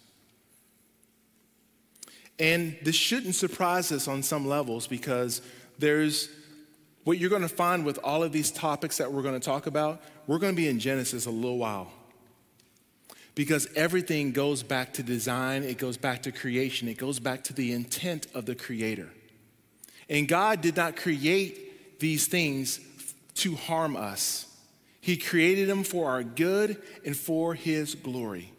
[2.40, 5.42] And this shouldn't surprise us on some levels because
[5.78, 6.30] there's
[7.04, 9.66] what you're going to find with all of these topics that we're going to talk
[9.66, 10.00] about.
[10.26, 11.92] We're going to be in Genesis a little while
[13.34, 17.52] because everything goes back to design, it goes back to creation, it goes back to
[17.52, 19.08] the intent of the Creator.
[20.08, 22.80] And God did not create these things
[23.34, 24.46] to harm us,
[25.00, 28.52] He created them for our good and for His glory.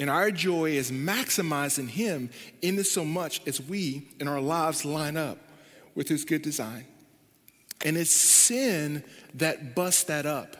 [0.00, 2.30] And our joy is maximized in Him
[2.62, 5.36] in this so much as we in our lives line up
[5.94, 6.86] with His good design.
[7.84, 10.56] And it's sin that busts that up.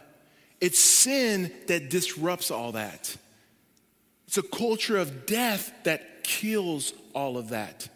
[0.60, 3.16] It's sin that disrupts all that.
[4.26, 7.88] It's a culture of death that kills all of that.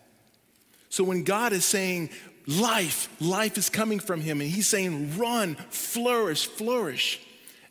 [0.88, 2.08] So when God is saying
[2.46, 7.20] life, life is coming from Him, and He's saying run, flourish, flourish.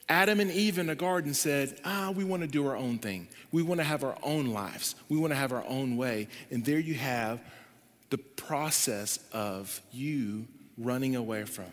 [0.10, 3.28] Adam and Eve in the garden said, ah, we want to do our own thing.
[3.54, 4.96] We want to have our own lives.
[5.08, 6.28] We want to have our own way.
[6.50, 7.40] And there you have
[8.10, 10.48] the process of you
[10.78, 11.72] running away from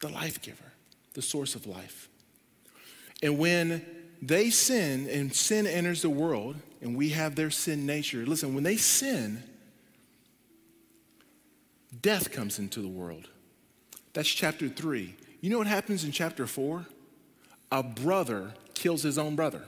[0.00, 0.72] the life giver,
[1.14, 2.10] the source of life.
[3.22, 3.84] And when
[4.20, 8.62] they sin and sin enters the world, and we have their sin nature, listen, when
[8.62, 9.42] they sin,
[12.02, 13.28] death comes into the world.
[14.12, 15.16] That's chapter three.
[15.40, 16.86] You know what happens in chapter four?
[17.72, 19.62] A brother kills his own brother.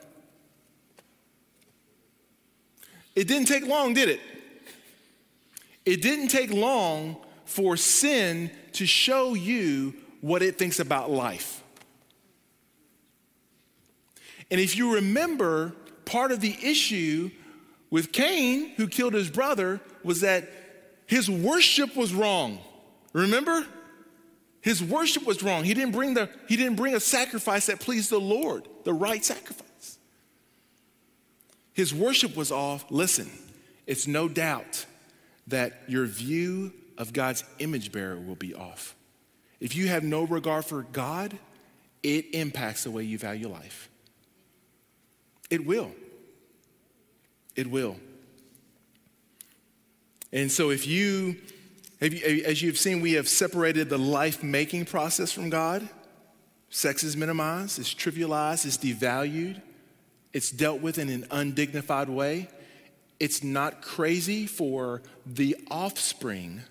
[3.20, 4.18] It didn't take long, did it?
[5.84, 9.92] It didn't take long for sin to show you
[10.22, 11.62] what it thinks about life.
[14.50, 15.74] And if you remember,
[16.06, 17.30] part of the issue
[17.90, 20.50] with Cain, who killed his brother, was that
[21.04, 22.58] his worship was wrong.
[23.12, 23.66] Remember?
[24.62, 25.64] His worship was wrong.
[25.64, 29.22] He didn't bring the he didn't bring a sacrifice that pleased the Lord, the right
[29.22, 29.69] sacrifice.
[31.80, 32.84] His worship was off.
[32.90, 33.30] Listen,
[33.86, 34.84] it's no doubt
[35.46, 38.94] that your view of God's image bearer will be off.
[39.60, 41.38] If you have no regard for God,
[42.02, 43.88] it impacts the way you value life.
[45.48, 45.90] It will.
[47.56, 47.96] It will.
[50.34, 51.38] And so, if you,
[52.02, 55.88] as you've seen, we have separated the life making process from God.
[56.68, 59.62] Sex is minimized, it's trivialized, it's devalued,
[60.32, 62.48] it's dealt with in an undignified way.
[63.18, 66.62] It's not crazy for the offspring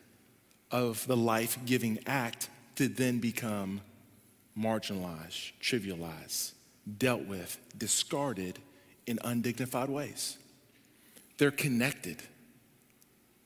[0.72, 3.82] of the life giving act to then become
[4.58, 6.54] marginalized, trivialized,
[6.98, 8.60] dealt with, discarded
[9.06, 10.38] in undignified ways.
[11.38, 12.18] They're connected.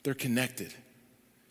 [0.03, 0.73] They're connected.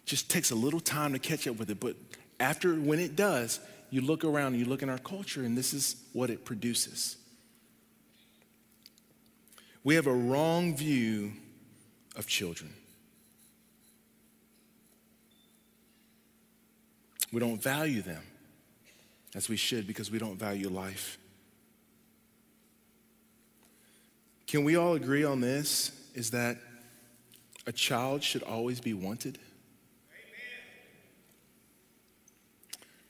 [0.04, 1.96] Just takes a little time to catch up with it, but
[2.40, 3.60] after, when it does,
[3.90, 7.16] you look around you look in our culture, and this is what it produces.
[9.84, 11.32] We have a wrong view
[12.16, 12.72] of children.
[17.32, 18.22] We don't value them
[19.34, 21.18] as we should because we don't value life.
[24.46, 25.92] Can we all agree on this?
[26.14, 26.58] Is that
[27.66, 29.38] a child should always be wanted?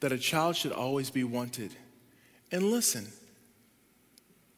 [0.00, 1.74] That a child should always be wanted.
[2.52, 3.08] And listen,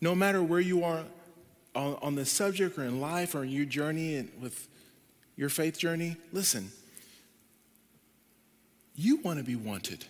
[0.00, 1.04] no matter where you are
[1.74, 4.68] on, on the subject or in life or in your journey and with
[5.36, 6.70] your faith journey, listen,
[8.94, 10.04] you want to be wanted.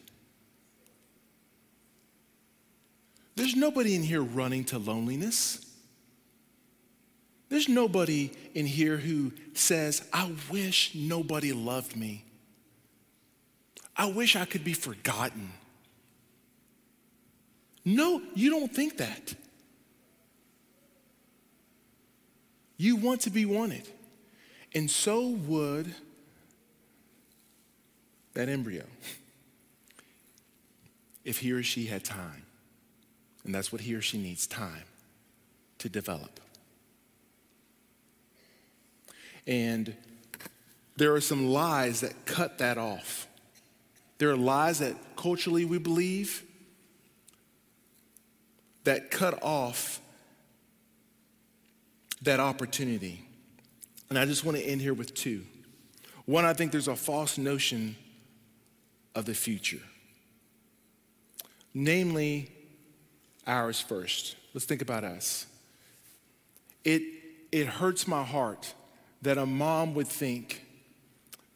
[3.36, 5.60] There's nobody in here running to loneliness.
[7.48, 12.24] There's nobody in here who says, I wish nobody loved me.
[13.96, 15.52] I wish I could be forgotten.
[17.84, 19.34] No, you don't think that.
[22.76, 23.88] You want to be wanted.
[24.74, 25.94] And so would
[28.34, 28.84] that embryo
[31.24, 32.44] if he or she had time.
[33.44, 34.84] And that's what he or she needs time
[35.78, 36.40] to develop.
[39.46, 39.94] And
[40.96, 43.26] there are some lies that cut that off.
[44.18, 46.44] There are lies that culturally we believe
[48.84, 50.00] that cut off
[52.24, 53.24] that opportunity.
[54.10, 55.44] And I just want to end here with two.
[56.26, 57.96] One, I think there's a false notion
[59.14, 59.82] of the future,
[61.72, 62.50] namely
[63.46, 64.36] ours first.
[64.54, 65.46] Let's think about us.
[66.82, 67.02] It,
[67.52, 68.74] it hurts my heart
[69.22, 70.64] that a mom would think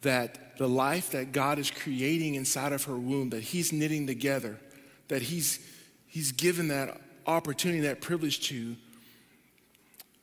[0.01, 4.59] that the life that God is creating inside of her womb, that He's knitting together,
[5.07, 5.59] that He's,
[6.07, 8.75] he's given that opportunity, that privilege to,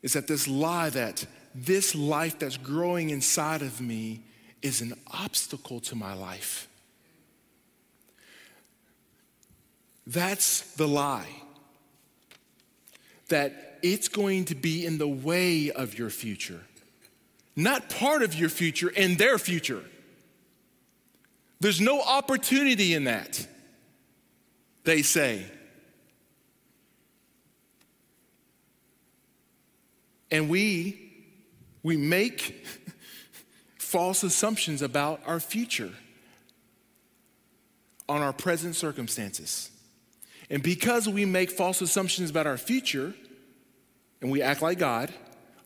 [0.06, 4.20] is that this lie that this life that's growing inside of me
[4.62, 6.68] is an obstacle to my life.
[10.06, 11.42] That's the lie.
[13.30, 16.60] That it's going to be in the way of your future,
[17.56, 19.82] not part of your future and their future.
[21.58, 23.44] There's no opportunity in that,
[24.84, 25.46] they say.
[30.30, 31.12] And we,
[31.82, 32.66] we make
[33.78, 35.92] false assumptions about our future
[38.08, 39.70] on our present circumstances.
[40.50, 43.14] And because we make false assumptions about our future
[44.20, 45.12] and we act like God,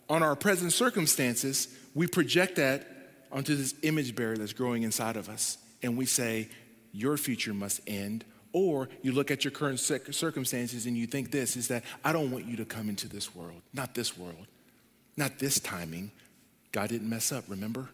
[0.09, 2.87] on our present circumstances, we project that
[3.31, 5.57] onto this image bearer that's growing inside of us.
[5.81, 6.49] And we say,
[6.91, 8.25] Your future must end.
[8.53, 12.31] Or you look at your current circumstances and you think this is that I don't
[12.31, 14.47] want you to come into this world, not this world,
[15.21, 16.11] not this timing.
[16.73, 17.89] God didn't mess up, remember?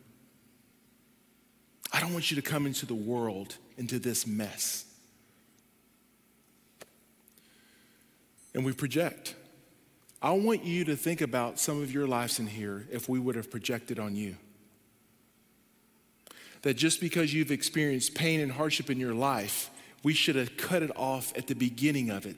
[1.93, 4.87] I don't want you to come into the world, into this mess.
[8.57, 9.35] and we project.
[10.19, 13.35] I want you to think about some of your lives in here if we would
[13.35, 14.35] have projected on you.
[16.63, 19.69] That just because you've experienced pain and hardship in your life,
[20.01, 22.35] we should have cut it off at the beginning of it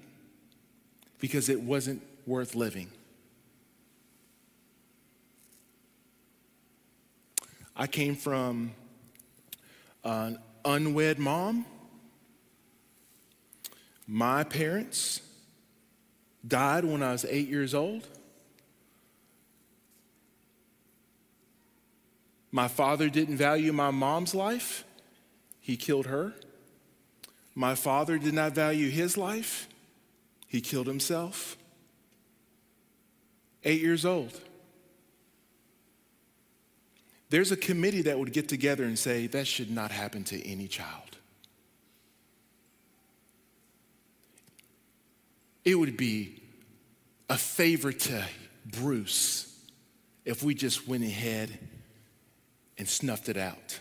[1.19, 2.89] because it wasn't worth living.
[7.79, 8.73] I came from
[10.03, 11.65] an unwed mom.
[14.05, 15.21] My parents
[16.45, 18.05] died when I was eight years old.
[22.51, 24.83] My father didn't value my mom's life,
[25.61, 26.33] he killed her.
[27.55, 29.69] My father did not value his life,
[30.47, 31.55] he killed himself.
[33.63, 34.41] Eight years old.
[37.29, 40.67] There's a committee that would get together and say that should not happen to any
[40.67, 41.17] child.
[45.63, 46.41] It would be
[47.29, 48.25] a favor to
[48.65, 49.55] Bruce
[50.25, 51.59] if we just went ahead
[52.77, 53.79] and snuffed it out.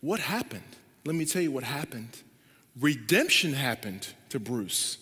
[0.00, 0.62] What happened?
[1.04, 2.22] Let me tell you what happened.
[2.78, 4.98] Redemption happened to Bruce.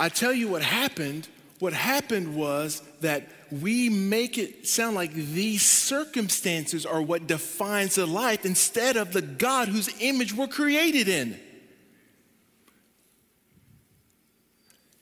[0.00, 1.28] I tell you what happened.
[1.58, 8.06] What happened was that we make it sound like these circumstances are what defines the
[8.06, 11.38] life instead of the God whose image we're created in.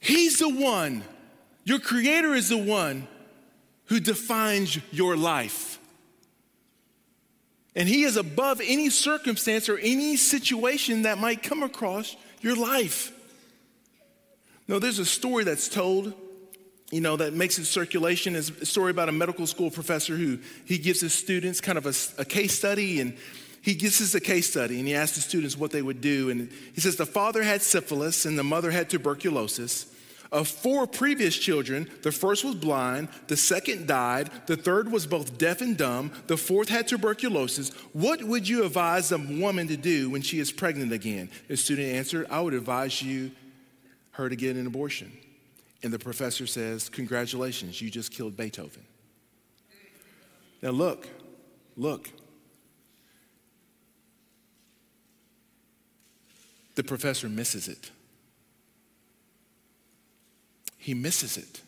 [0.01, 1.05] He's the one,
[1.62, 3.07] your creator is the one
[3.84, 5.78] who defines your life.
[7.76, 13.12] And he is above any circumstance or any situation that might come across your life.
[14.69, 16.12] No, there's a story that's told,
[16.91, 18.37] you know, that makes it circulation.
[18.37, 21.87] It's a story about a medical school professor who he gives his students kind of
[21.87, 23.16] a, a case study and
[23.62, 26.29] he gives us a case study and he asks the students what they would do.
[26.29, 29.95] And he says the father had syphilis and the mother had tuberculosis.
[30.31, 35.39] Of four previous children, the first was blind, the second died, the third was both
[35.39, 37.71] deaf and dumb, the fourth had tuberculosis.
[37.95, 41.31] What would you advise a woman to do when she is pregnant again?
[41.49, 43.31] The student answered, I would advise you
[44.19, 45.16] her to get an abortion.
[45.85, 48.83] And the professor says, Congratulations, you just killed Beethoven.
[50.61, 51.09] Now, look,
[51.77, 52.11] look.
[56.75, 57.93] The professor misses it.
[60.77, 61.61] He misses it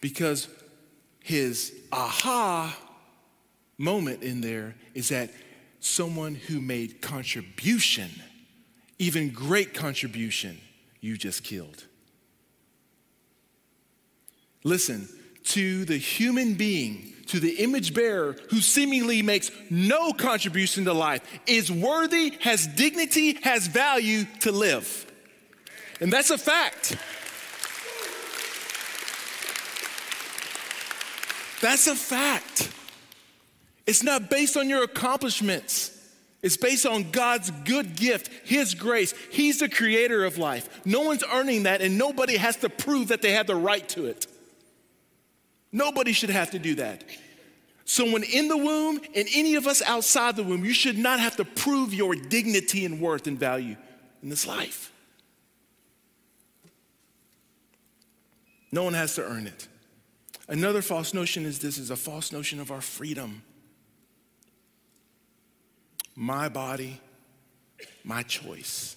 [0.00, 0.48] because
[1.20, 2.76] his aha
[3.78, 5.30] moment in there is that
[5.80, 8.10] someone who made contribution,
[8.98, 10.58] even great contribution,
[11.00, 11.84] you just killed.
[14.64, 15.08] Listen,
[15.44, 21.22] to the human being, to the image bearer who seemingly makes no contribution to life,
[21.46, 25.06] is worthy, has dignity, has value to live.
[26.00, 26.96] And that's a fact.
[31.60, 32.70] That's a fact.
[33.86, 35.97] It's not based on your accomplishments.
[36.40, 39.12] It's based on God's good gift, His grace.
[39.30, 40.84] He's the creator of life.
[40.84, 44.06] No one's earning that, and nobody has to prove that they have the right to
[44.06, 44.26] it.
[45.72, 47.04] Nobody should have to do that.
[47.84, 51.20] So, when in the womb and any of us outside the womb, you should not
[51.20, 53.76] have to prove your dignity and worth and value
[54.22, 54.92] in this life.
[58.70, 59.66] No one has to earn it.
[60.48, 63.42] Another false notion is this is a false notion of our freedom
[66.18, 67.00] my body,
[68.02, 68.96] my choice.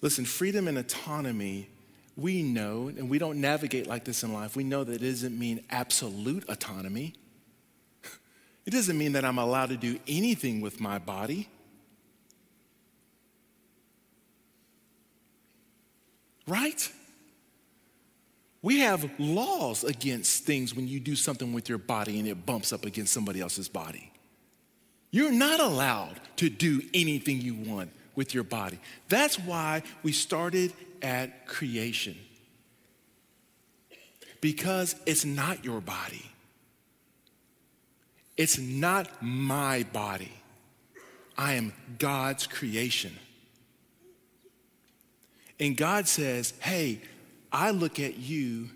[0.00, 1.68] Listen, freedom and autonomy,
[2.16, 4.56] we know, and we don't navigate like this in life.
[4.56, 7.14] We know that it doesn't mean absolute autonomy.
[8.66, 11.48] It doesn't mean that I'm allowed to do anything with my body.
[16.46, 16.92] Right?
[18.68, 22.70] We have laws against things when you do something with your body and it bumps
[22.70, 24.12] up against somebody else's body.
[25.10, 28.78] You're not allowed to do anything you want with your body.
[29.08, 32.14] That's why we started at creation.
[34.42, 36.30] Because it's not your body.
[38.36, 40.32] It's not my body.
[41.38, 43.18] I am God's creation.
[45.58, 47.00] And God says, hey,
[47.52, 48.68] I look at you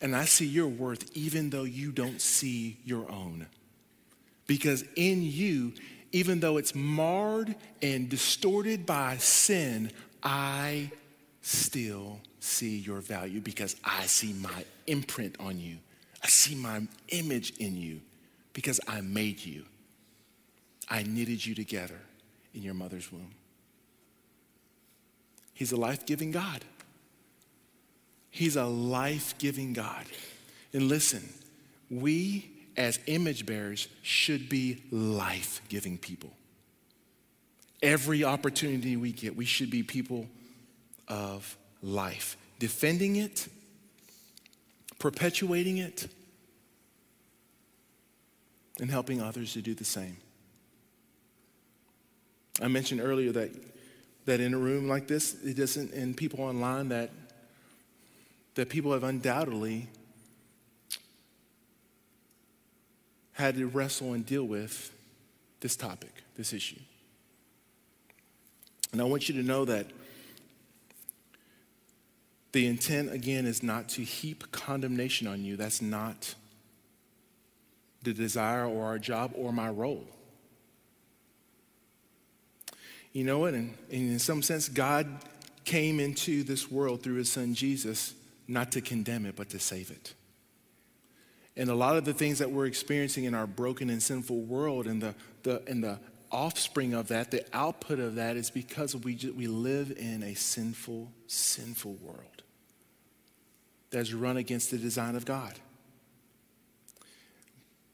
[0.00, 3.46] and I see your worth even though you don't see your own.
[4.46, 5.72] Because in you,
[6.12, 9.90] even though it's marred and distorted by sin,
[10.22, 10.90] I
[11.42, 15.78] still see your value because I see my imprint on you.
[16.22, 18.00] I see my image in you
[18.52, 19.64] because I made you.
[20.88, 22.00] I knitted you together
[22.54, 23.34] in your mother's womb.
[25.52, 26.64] He's a life giving God.
[28.30, 30.04] He's a life giving God.
[30.72, 31.28] And listen,
[31.90, 36.30] we as image bearers should be life giving people.
[37.82, 40.26] Every opportunity we get, we should be people
[41.08, 43.48] of life, defending it,
[44.98, 46.08] perpetuating it,
[48.80, 50.16] and helping others to do the same.
[52.60, 53.50] I mentioned earlier that,
[54.24, 57.10] that in a room like this, it doesn't, and people online, that,
[58.56, 59.88] that people have undoubtedly
[63.32, 64.92] had to wrestle and deal with
[65.60, 66.80] this topic, this issue.
[68.92, 69.86] And I want you to know that
[72.52, 75.56] the intent, again, is not to heap condemnation on you.
[75.56, 76.34] That's not
[78.02, 80.06] the desire or our job or my role.
[83.12, 83.52] You know what?
[83.52, 85.06] And, in some sense, God
[85.64, 88.14] came into this world through his son Jesus
[88.48, 90.14] not to condemn it, but to save it.
[91.56, 94.86] And a lot of the things that we're experiencing in our broken and sinful world
[94.86, 95.98] and the, the, and the
[96.30, 101.10] offspring of that, the output of that is because we, we live in a sinful,
[101.26, 102.42] sinful world
[103.90, 105.54] that's run against the design of God.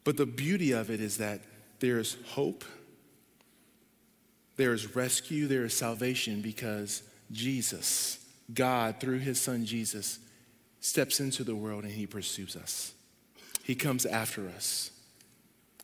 [0.04, 1.42] But the beauty of it is that
[1.78, 2.64] there is hope,
[4.56, 8.18] there is rescue, there is salvation because Jesus,
[8.52, 10.18] God, through his son Jesus,
[10.82, 12.92] steps into the world and he pursues us.
[13.62, 14.90] He comes after us.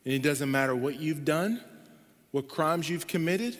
[0.05, 1.63] And it doesn't matter what you've done,
[2.33, 3.57] what crimes you've committed,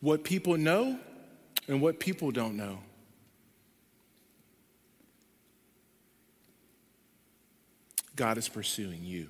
[0.00, 0.98] what people know,
[1.68, 2.80] and what people don't know.
[8.16, 9.28] God is pursuing you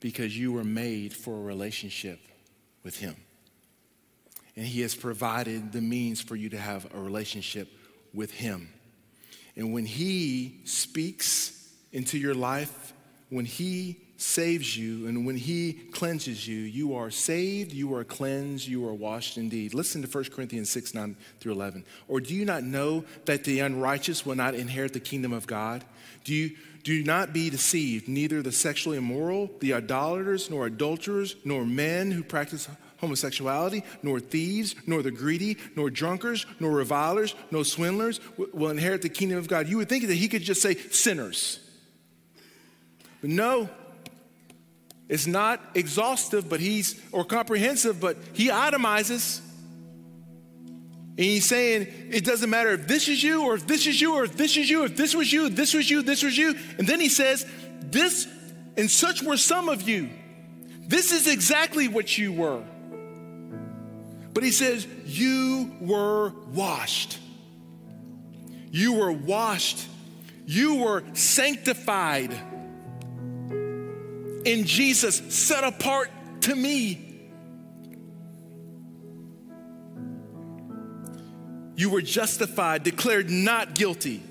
[0.00, 2.18] because you were made for a relationship
[2.82, 3.14] with Him.
[4.56, 7.68] And He has provided the means for you to have a relationship
[8.14, 8.68] with Him.
[9.56, 12.92] And when He speaks into your life,
[13.28, 18.66] when He saves you, and when He cleanses you, you are saved, you are cleansed,
[18.66, 19.74] you are washed indeed.
[19.74, 21.84] Listen to 1 Corinthians 6 9 through 11.
[22.08, 25.84] Or do you not know that the unrighteous will not inherit the kingdom of God?
[26.24, 31.64] Do you do not be deceived, neither the sexually immoral, the idolaters, nor adulterers, nor
[31.64, 32.68] men who practice
[33.02, 39.08] homosexuality, nor thieves, nor the greedy, nor drunkards, nor revilers, nor swindlers will inherit the
[39.08, 39.68] kingdom of God.
[39.68, 41.58] You would think that he could just say sinners.
[43.20, 43.68] But no,
[45.08, 49.40] it's not exhaustive, but he's, or comprehensive, but he itemizes.
[51.18, 54.14] And he's saying, it doesn't matter if this is you, or if this is you,
[54.14, 56.54] or if this is you, if this was you, this was you, this was you.
[56.78, 57.44] And then he says,
[57.80, 58.28] this,
[58.76, 60.08] and such were some of you.
[60.86, 62.62] This is exactly what you were.
[64.34, 67.18] But he says, You were washed.
[68.70, 69.88] You were washed.
[70.46, 72.32] You were sanctified
[74.44, 76.10] in Jesus, set apart
[76.42, 77.08] to me.
[81.76, 84.22] You were justified, declared not guilty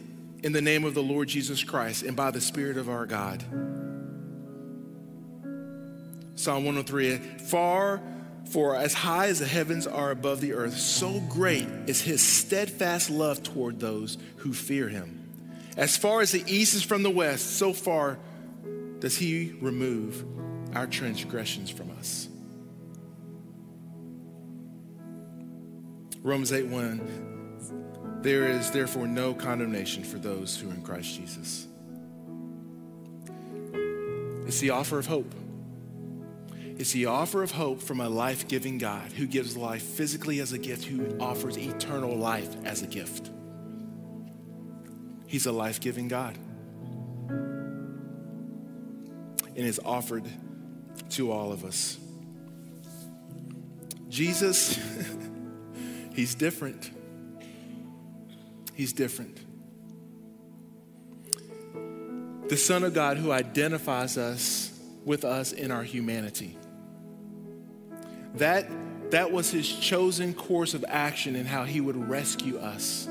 [0.44, 3.44] in the name of the Lord Jesus Christ and by the Spirit of our God.
[6.36, 7.18] Psalm 103
[7.50, 8.02] Far
[8.50, 13.10] for as high as the heavens are above the earth, so great is his steadfast
[13.10, 15.18] love toward those who fear him.
[15.78, 18.20] As far as the east is from the west, so far
[19.00, 20.26] does he remove
[20.76, 22.28] our transgressions from us.
[26.24, 31.68] Romans 8 1 There is therefore no condemnation for those who are in Christ Jesus.
[34.46, 35.34] It's the offer of hope.
[36.82, 40.52] It's the offer of hope from a life giving God who gives life physically as
[40.52, 43.30] a gift, who offers eternal life as a gift.
[45.28, 46.36] He's a life giving God
[49.56, 50.24] and is offered
[51.12, 52.00] to all of us.
[54.10, 54.80] Jesus,
[56.16, 56.90] he's different.
[58.74, 59.38] He's different.
[62.50, 66.58] The Son of God who identifies us with us in our humanity.
[68.36, 68.68] That,
[69.12, 73.08] that was his chosen course of action in how he would rescue us.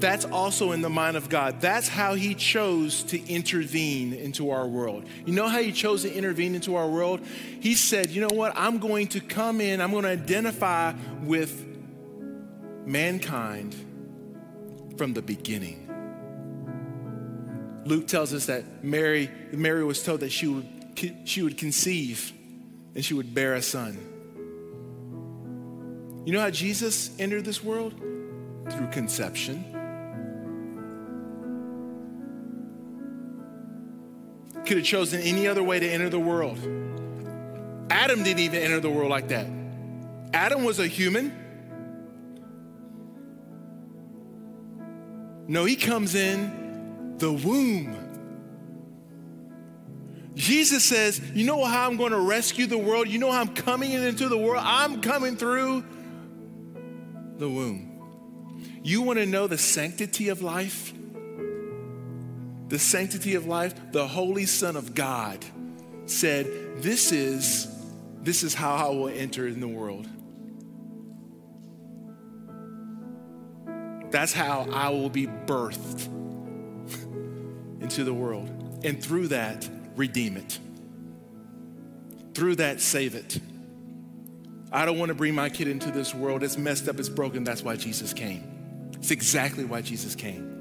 [0.00, 1.60] That's also in the mind of God.
[1.60, 5.04] That's how he chose to intervene into our world.
[5.26, 7.20] You know how he chose to intervene into our world?
[7.60, 8.54] He said, You know what?
[8.56, 11.66] I'm going to come in, I'm going to identify with
[12.86, 13.74] mankind
[14.96, 15.86] from the beginning.
[17.84, 20.66] Luke tells us that Mary, Mary was told that she would,
[21.24, 22.32] she would conceive
[22.94, 23.98] and she would bear a son.
[26.24, 27.94] You know how Jesus entered this world?
[28.68, 29.64] Through conception.
[34.70, 36.56] could have chosen any other way to enter the world.
[37.90, 39.48] Adam didn't even enter the world like that.
[40.32, 41.32] Adam was a human.
[45.48, 47.96] No, he comes in the womb.
[50.34, 53.08] Jesus says, You know how I'm going to rescue the world?
[53.08, 54.62] You know how I'm coming into the world?
[54.64, 55.84] I'm coming through
[57.36, 57.86] the womb.
[58.82, 60.94] You want to know the sanctity of life?
[62.68, 63.74] The sanctity of life?
[63.92, 65.44] The Holy Son of God
[66.06, 66.46] said,
[66.82, 67.68] This is,
[68.22, 70.08] this is how I will enter in the world.
[74.10, 76.06] That's how I will be birthed
[77.80, 78.48] into the world.
[78.84, 80.58] And through that, redeem it.
[82.34, 83.40] Through that, save it.
[84.72, 86.42] I don't want to bring my kid into this world.
[86.42, 87.44] It's messed up, it's broken.
[87.44, 88.90] That's why Jesus came.
[88.94, 90.58] It's exactly why Jesus came.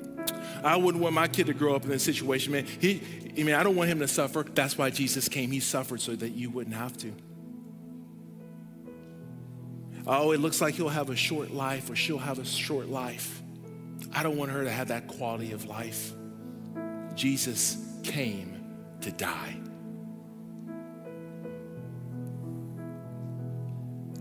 [0.63, 2.65] I wouldn't want my kid to grow up in this situation, man.
[2.65, 3.01] He,
[3.37, 4.43] I mean, I don't want him to suffer.
[4.43, 5.51] That's why Jesus came.
[5.51, 7.13] He suffered so that you wouldn't have to.
[10.07, 13.41] Oh, it looks like he'll have a short life or she'll have a short life.
[14.11, 16.13] I don't want her to have that quality of life.
[17.13, 18.58] Jesus came
[19.01, 19.55] to die.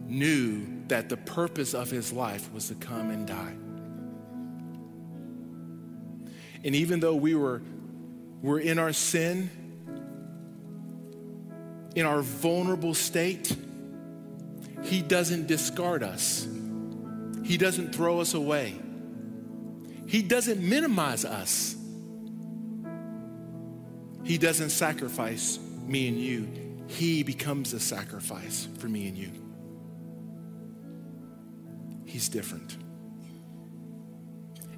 [0.06, 3.54] Knew that the purpose of his life was to come and die.
[6.64, 7.62] And even though we were,
[8.42, 9.50] were in our sin,
[11.94, 13.54] in our vulnerable state,
[14.82, 16.46] he doesn't discard us.
[17.44, 18.78] He doesn't throw us away.
[20.06, 21.76] He doesn't minimize us.
[24.24, 26.48] He doesn't sacrifice me and you,
[26.86, 29.30] He becomes a sacrifice for me and you.
[32.04, 32.76] He's different.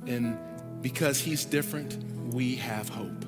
[0.07, 0.39] And
[0.83, 1.99] because He's different,
[2.33, 3.25] we have hope.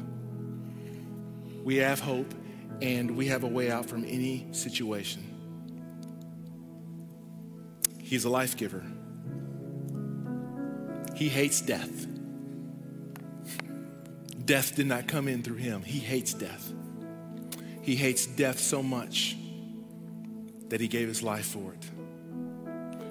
[1.64, 2.34] We have hope
[2.80, 5.28] and we have a way out from any situation.
[8.00, 8.84] He's a life giver.
[11.14, 12.06] He hates death.
[14.44, 15.82] Death did not come in through him.
[15.82, 16.72] He hates death.
[17.82, 19.36] He hates death so much
[20.68, 21.90] that he gave his life for it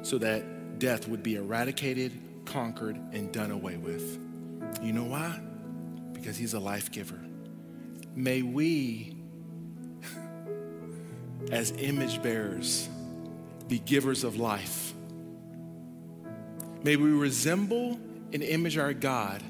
[0.03, 2.11] so that death would be eradicated,
[2.45, 4.19] conquered, and done away with.
[4.81, 5.39] You know why?
[6.13, 7.19] Because he's a life giver.
[8.15, 9.15] May we,
[11.51, 12.89] as image bearers,
[13.67, 14.93] be givers of life.
[16.83, 17.99] May we resemble
[18.33, 19.43] and image our God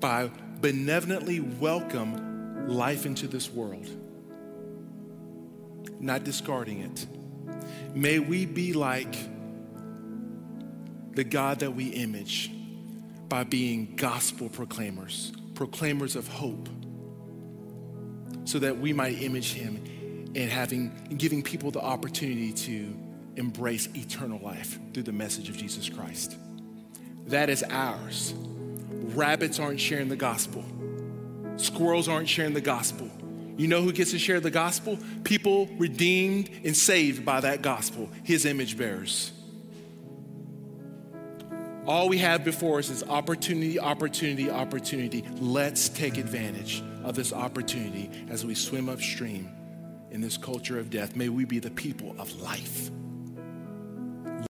[0.00, 0.30] by
[0.60, 3.88] benevolently welcome life into this world,
[6.00, 7.06] not discarding it.
[7.94, 9.16] May we be like
[11.14, 12.50] the God that we image
[13.28, 16.68] by being gospel proclaimers, proclaimers of hope,
[18.44, 19.76] so that we might image him
[20.34, 22.96] and having giving people the opportunity to
[23.36, 26.36] embrace eternal life through the message of Jesus Christ.
[27.26, 28.34] That is ours.
[29.14, 30.64] Rabbits aren't sharing the gospel.
[31.56, 33.10] Squirrels aren't sharing the gospel.
[33.56, 34.98] You know who gets to share the gospel?
[35.24, 39.32] People redeemed and saved by that gospel, his image bearers.
[41.86, 45.24] All we have before us is opportunity, opportunity, opportunity.
[45.40, 49.50] Let's take advantage of this opportunity as we swim upstream
[50.10, 51.16] in this culture of death.
[51.16, 52.90] May we be the people of life.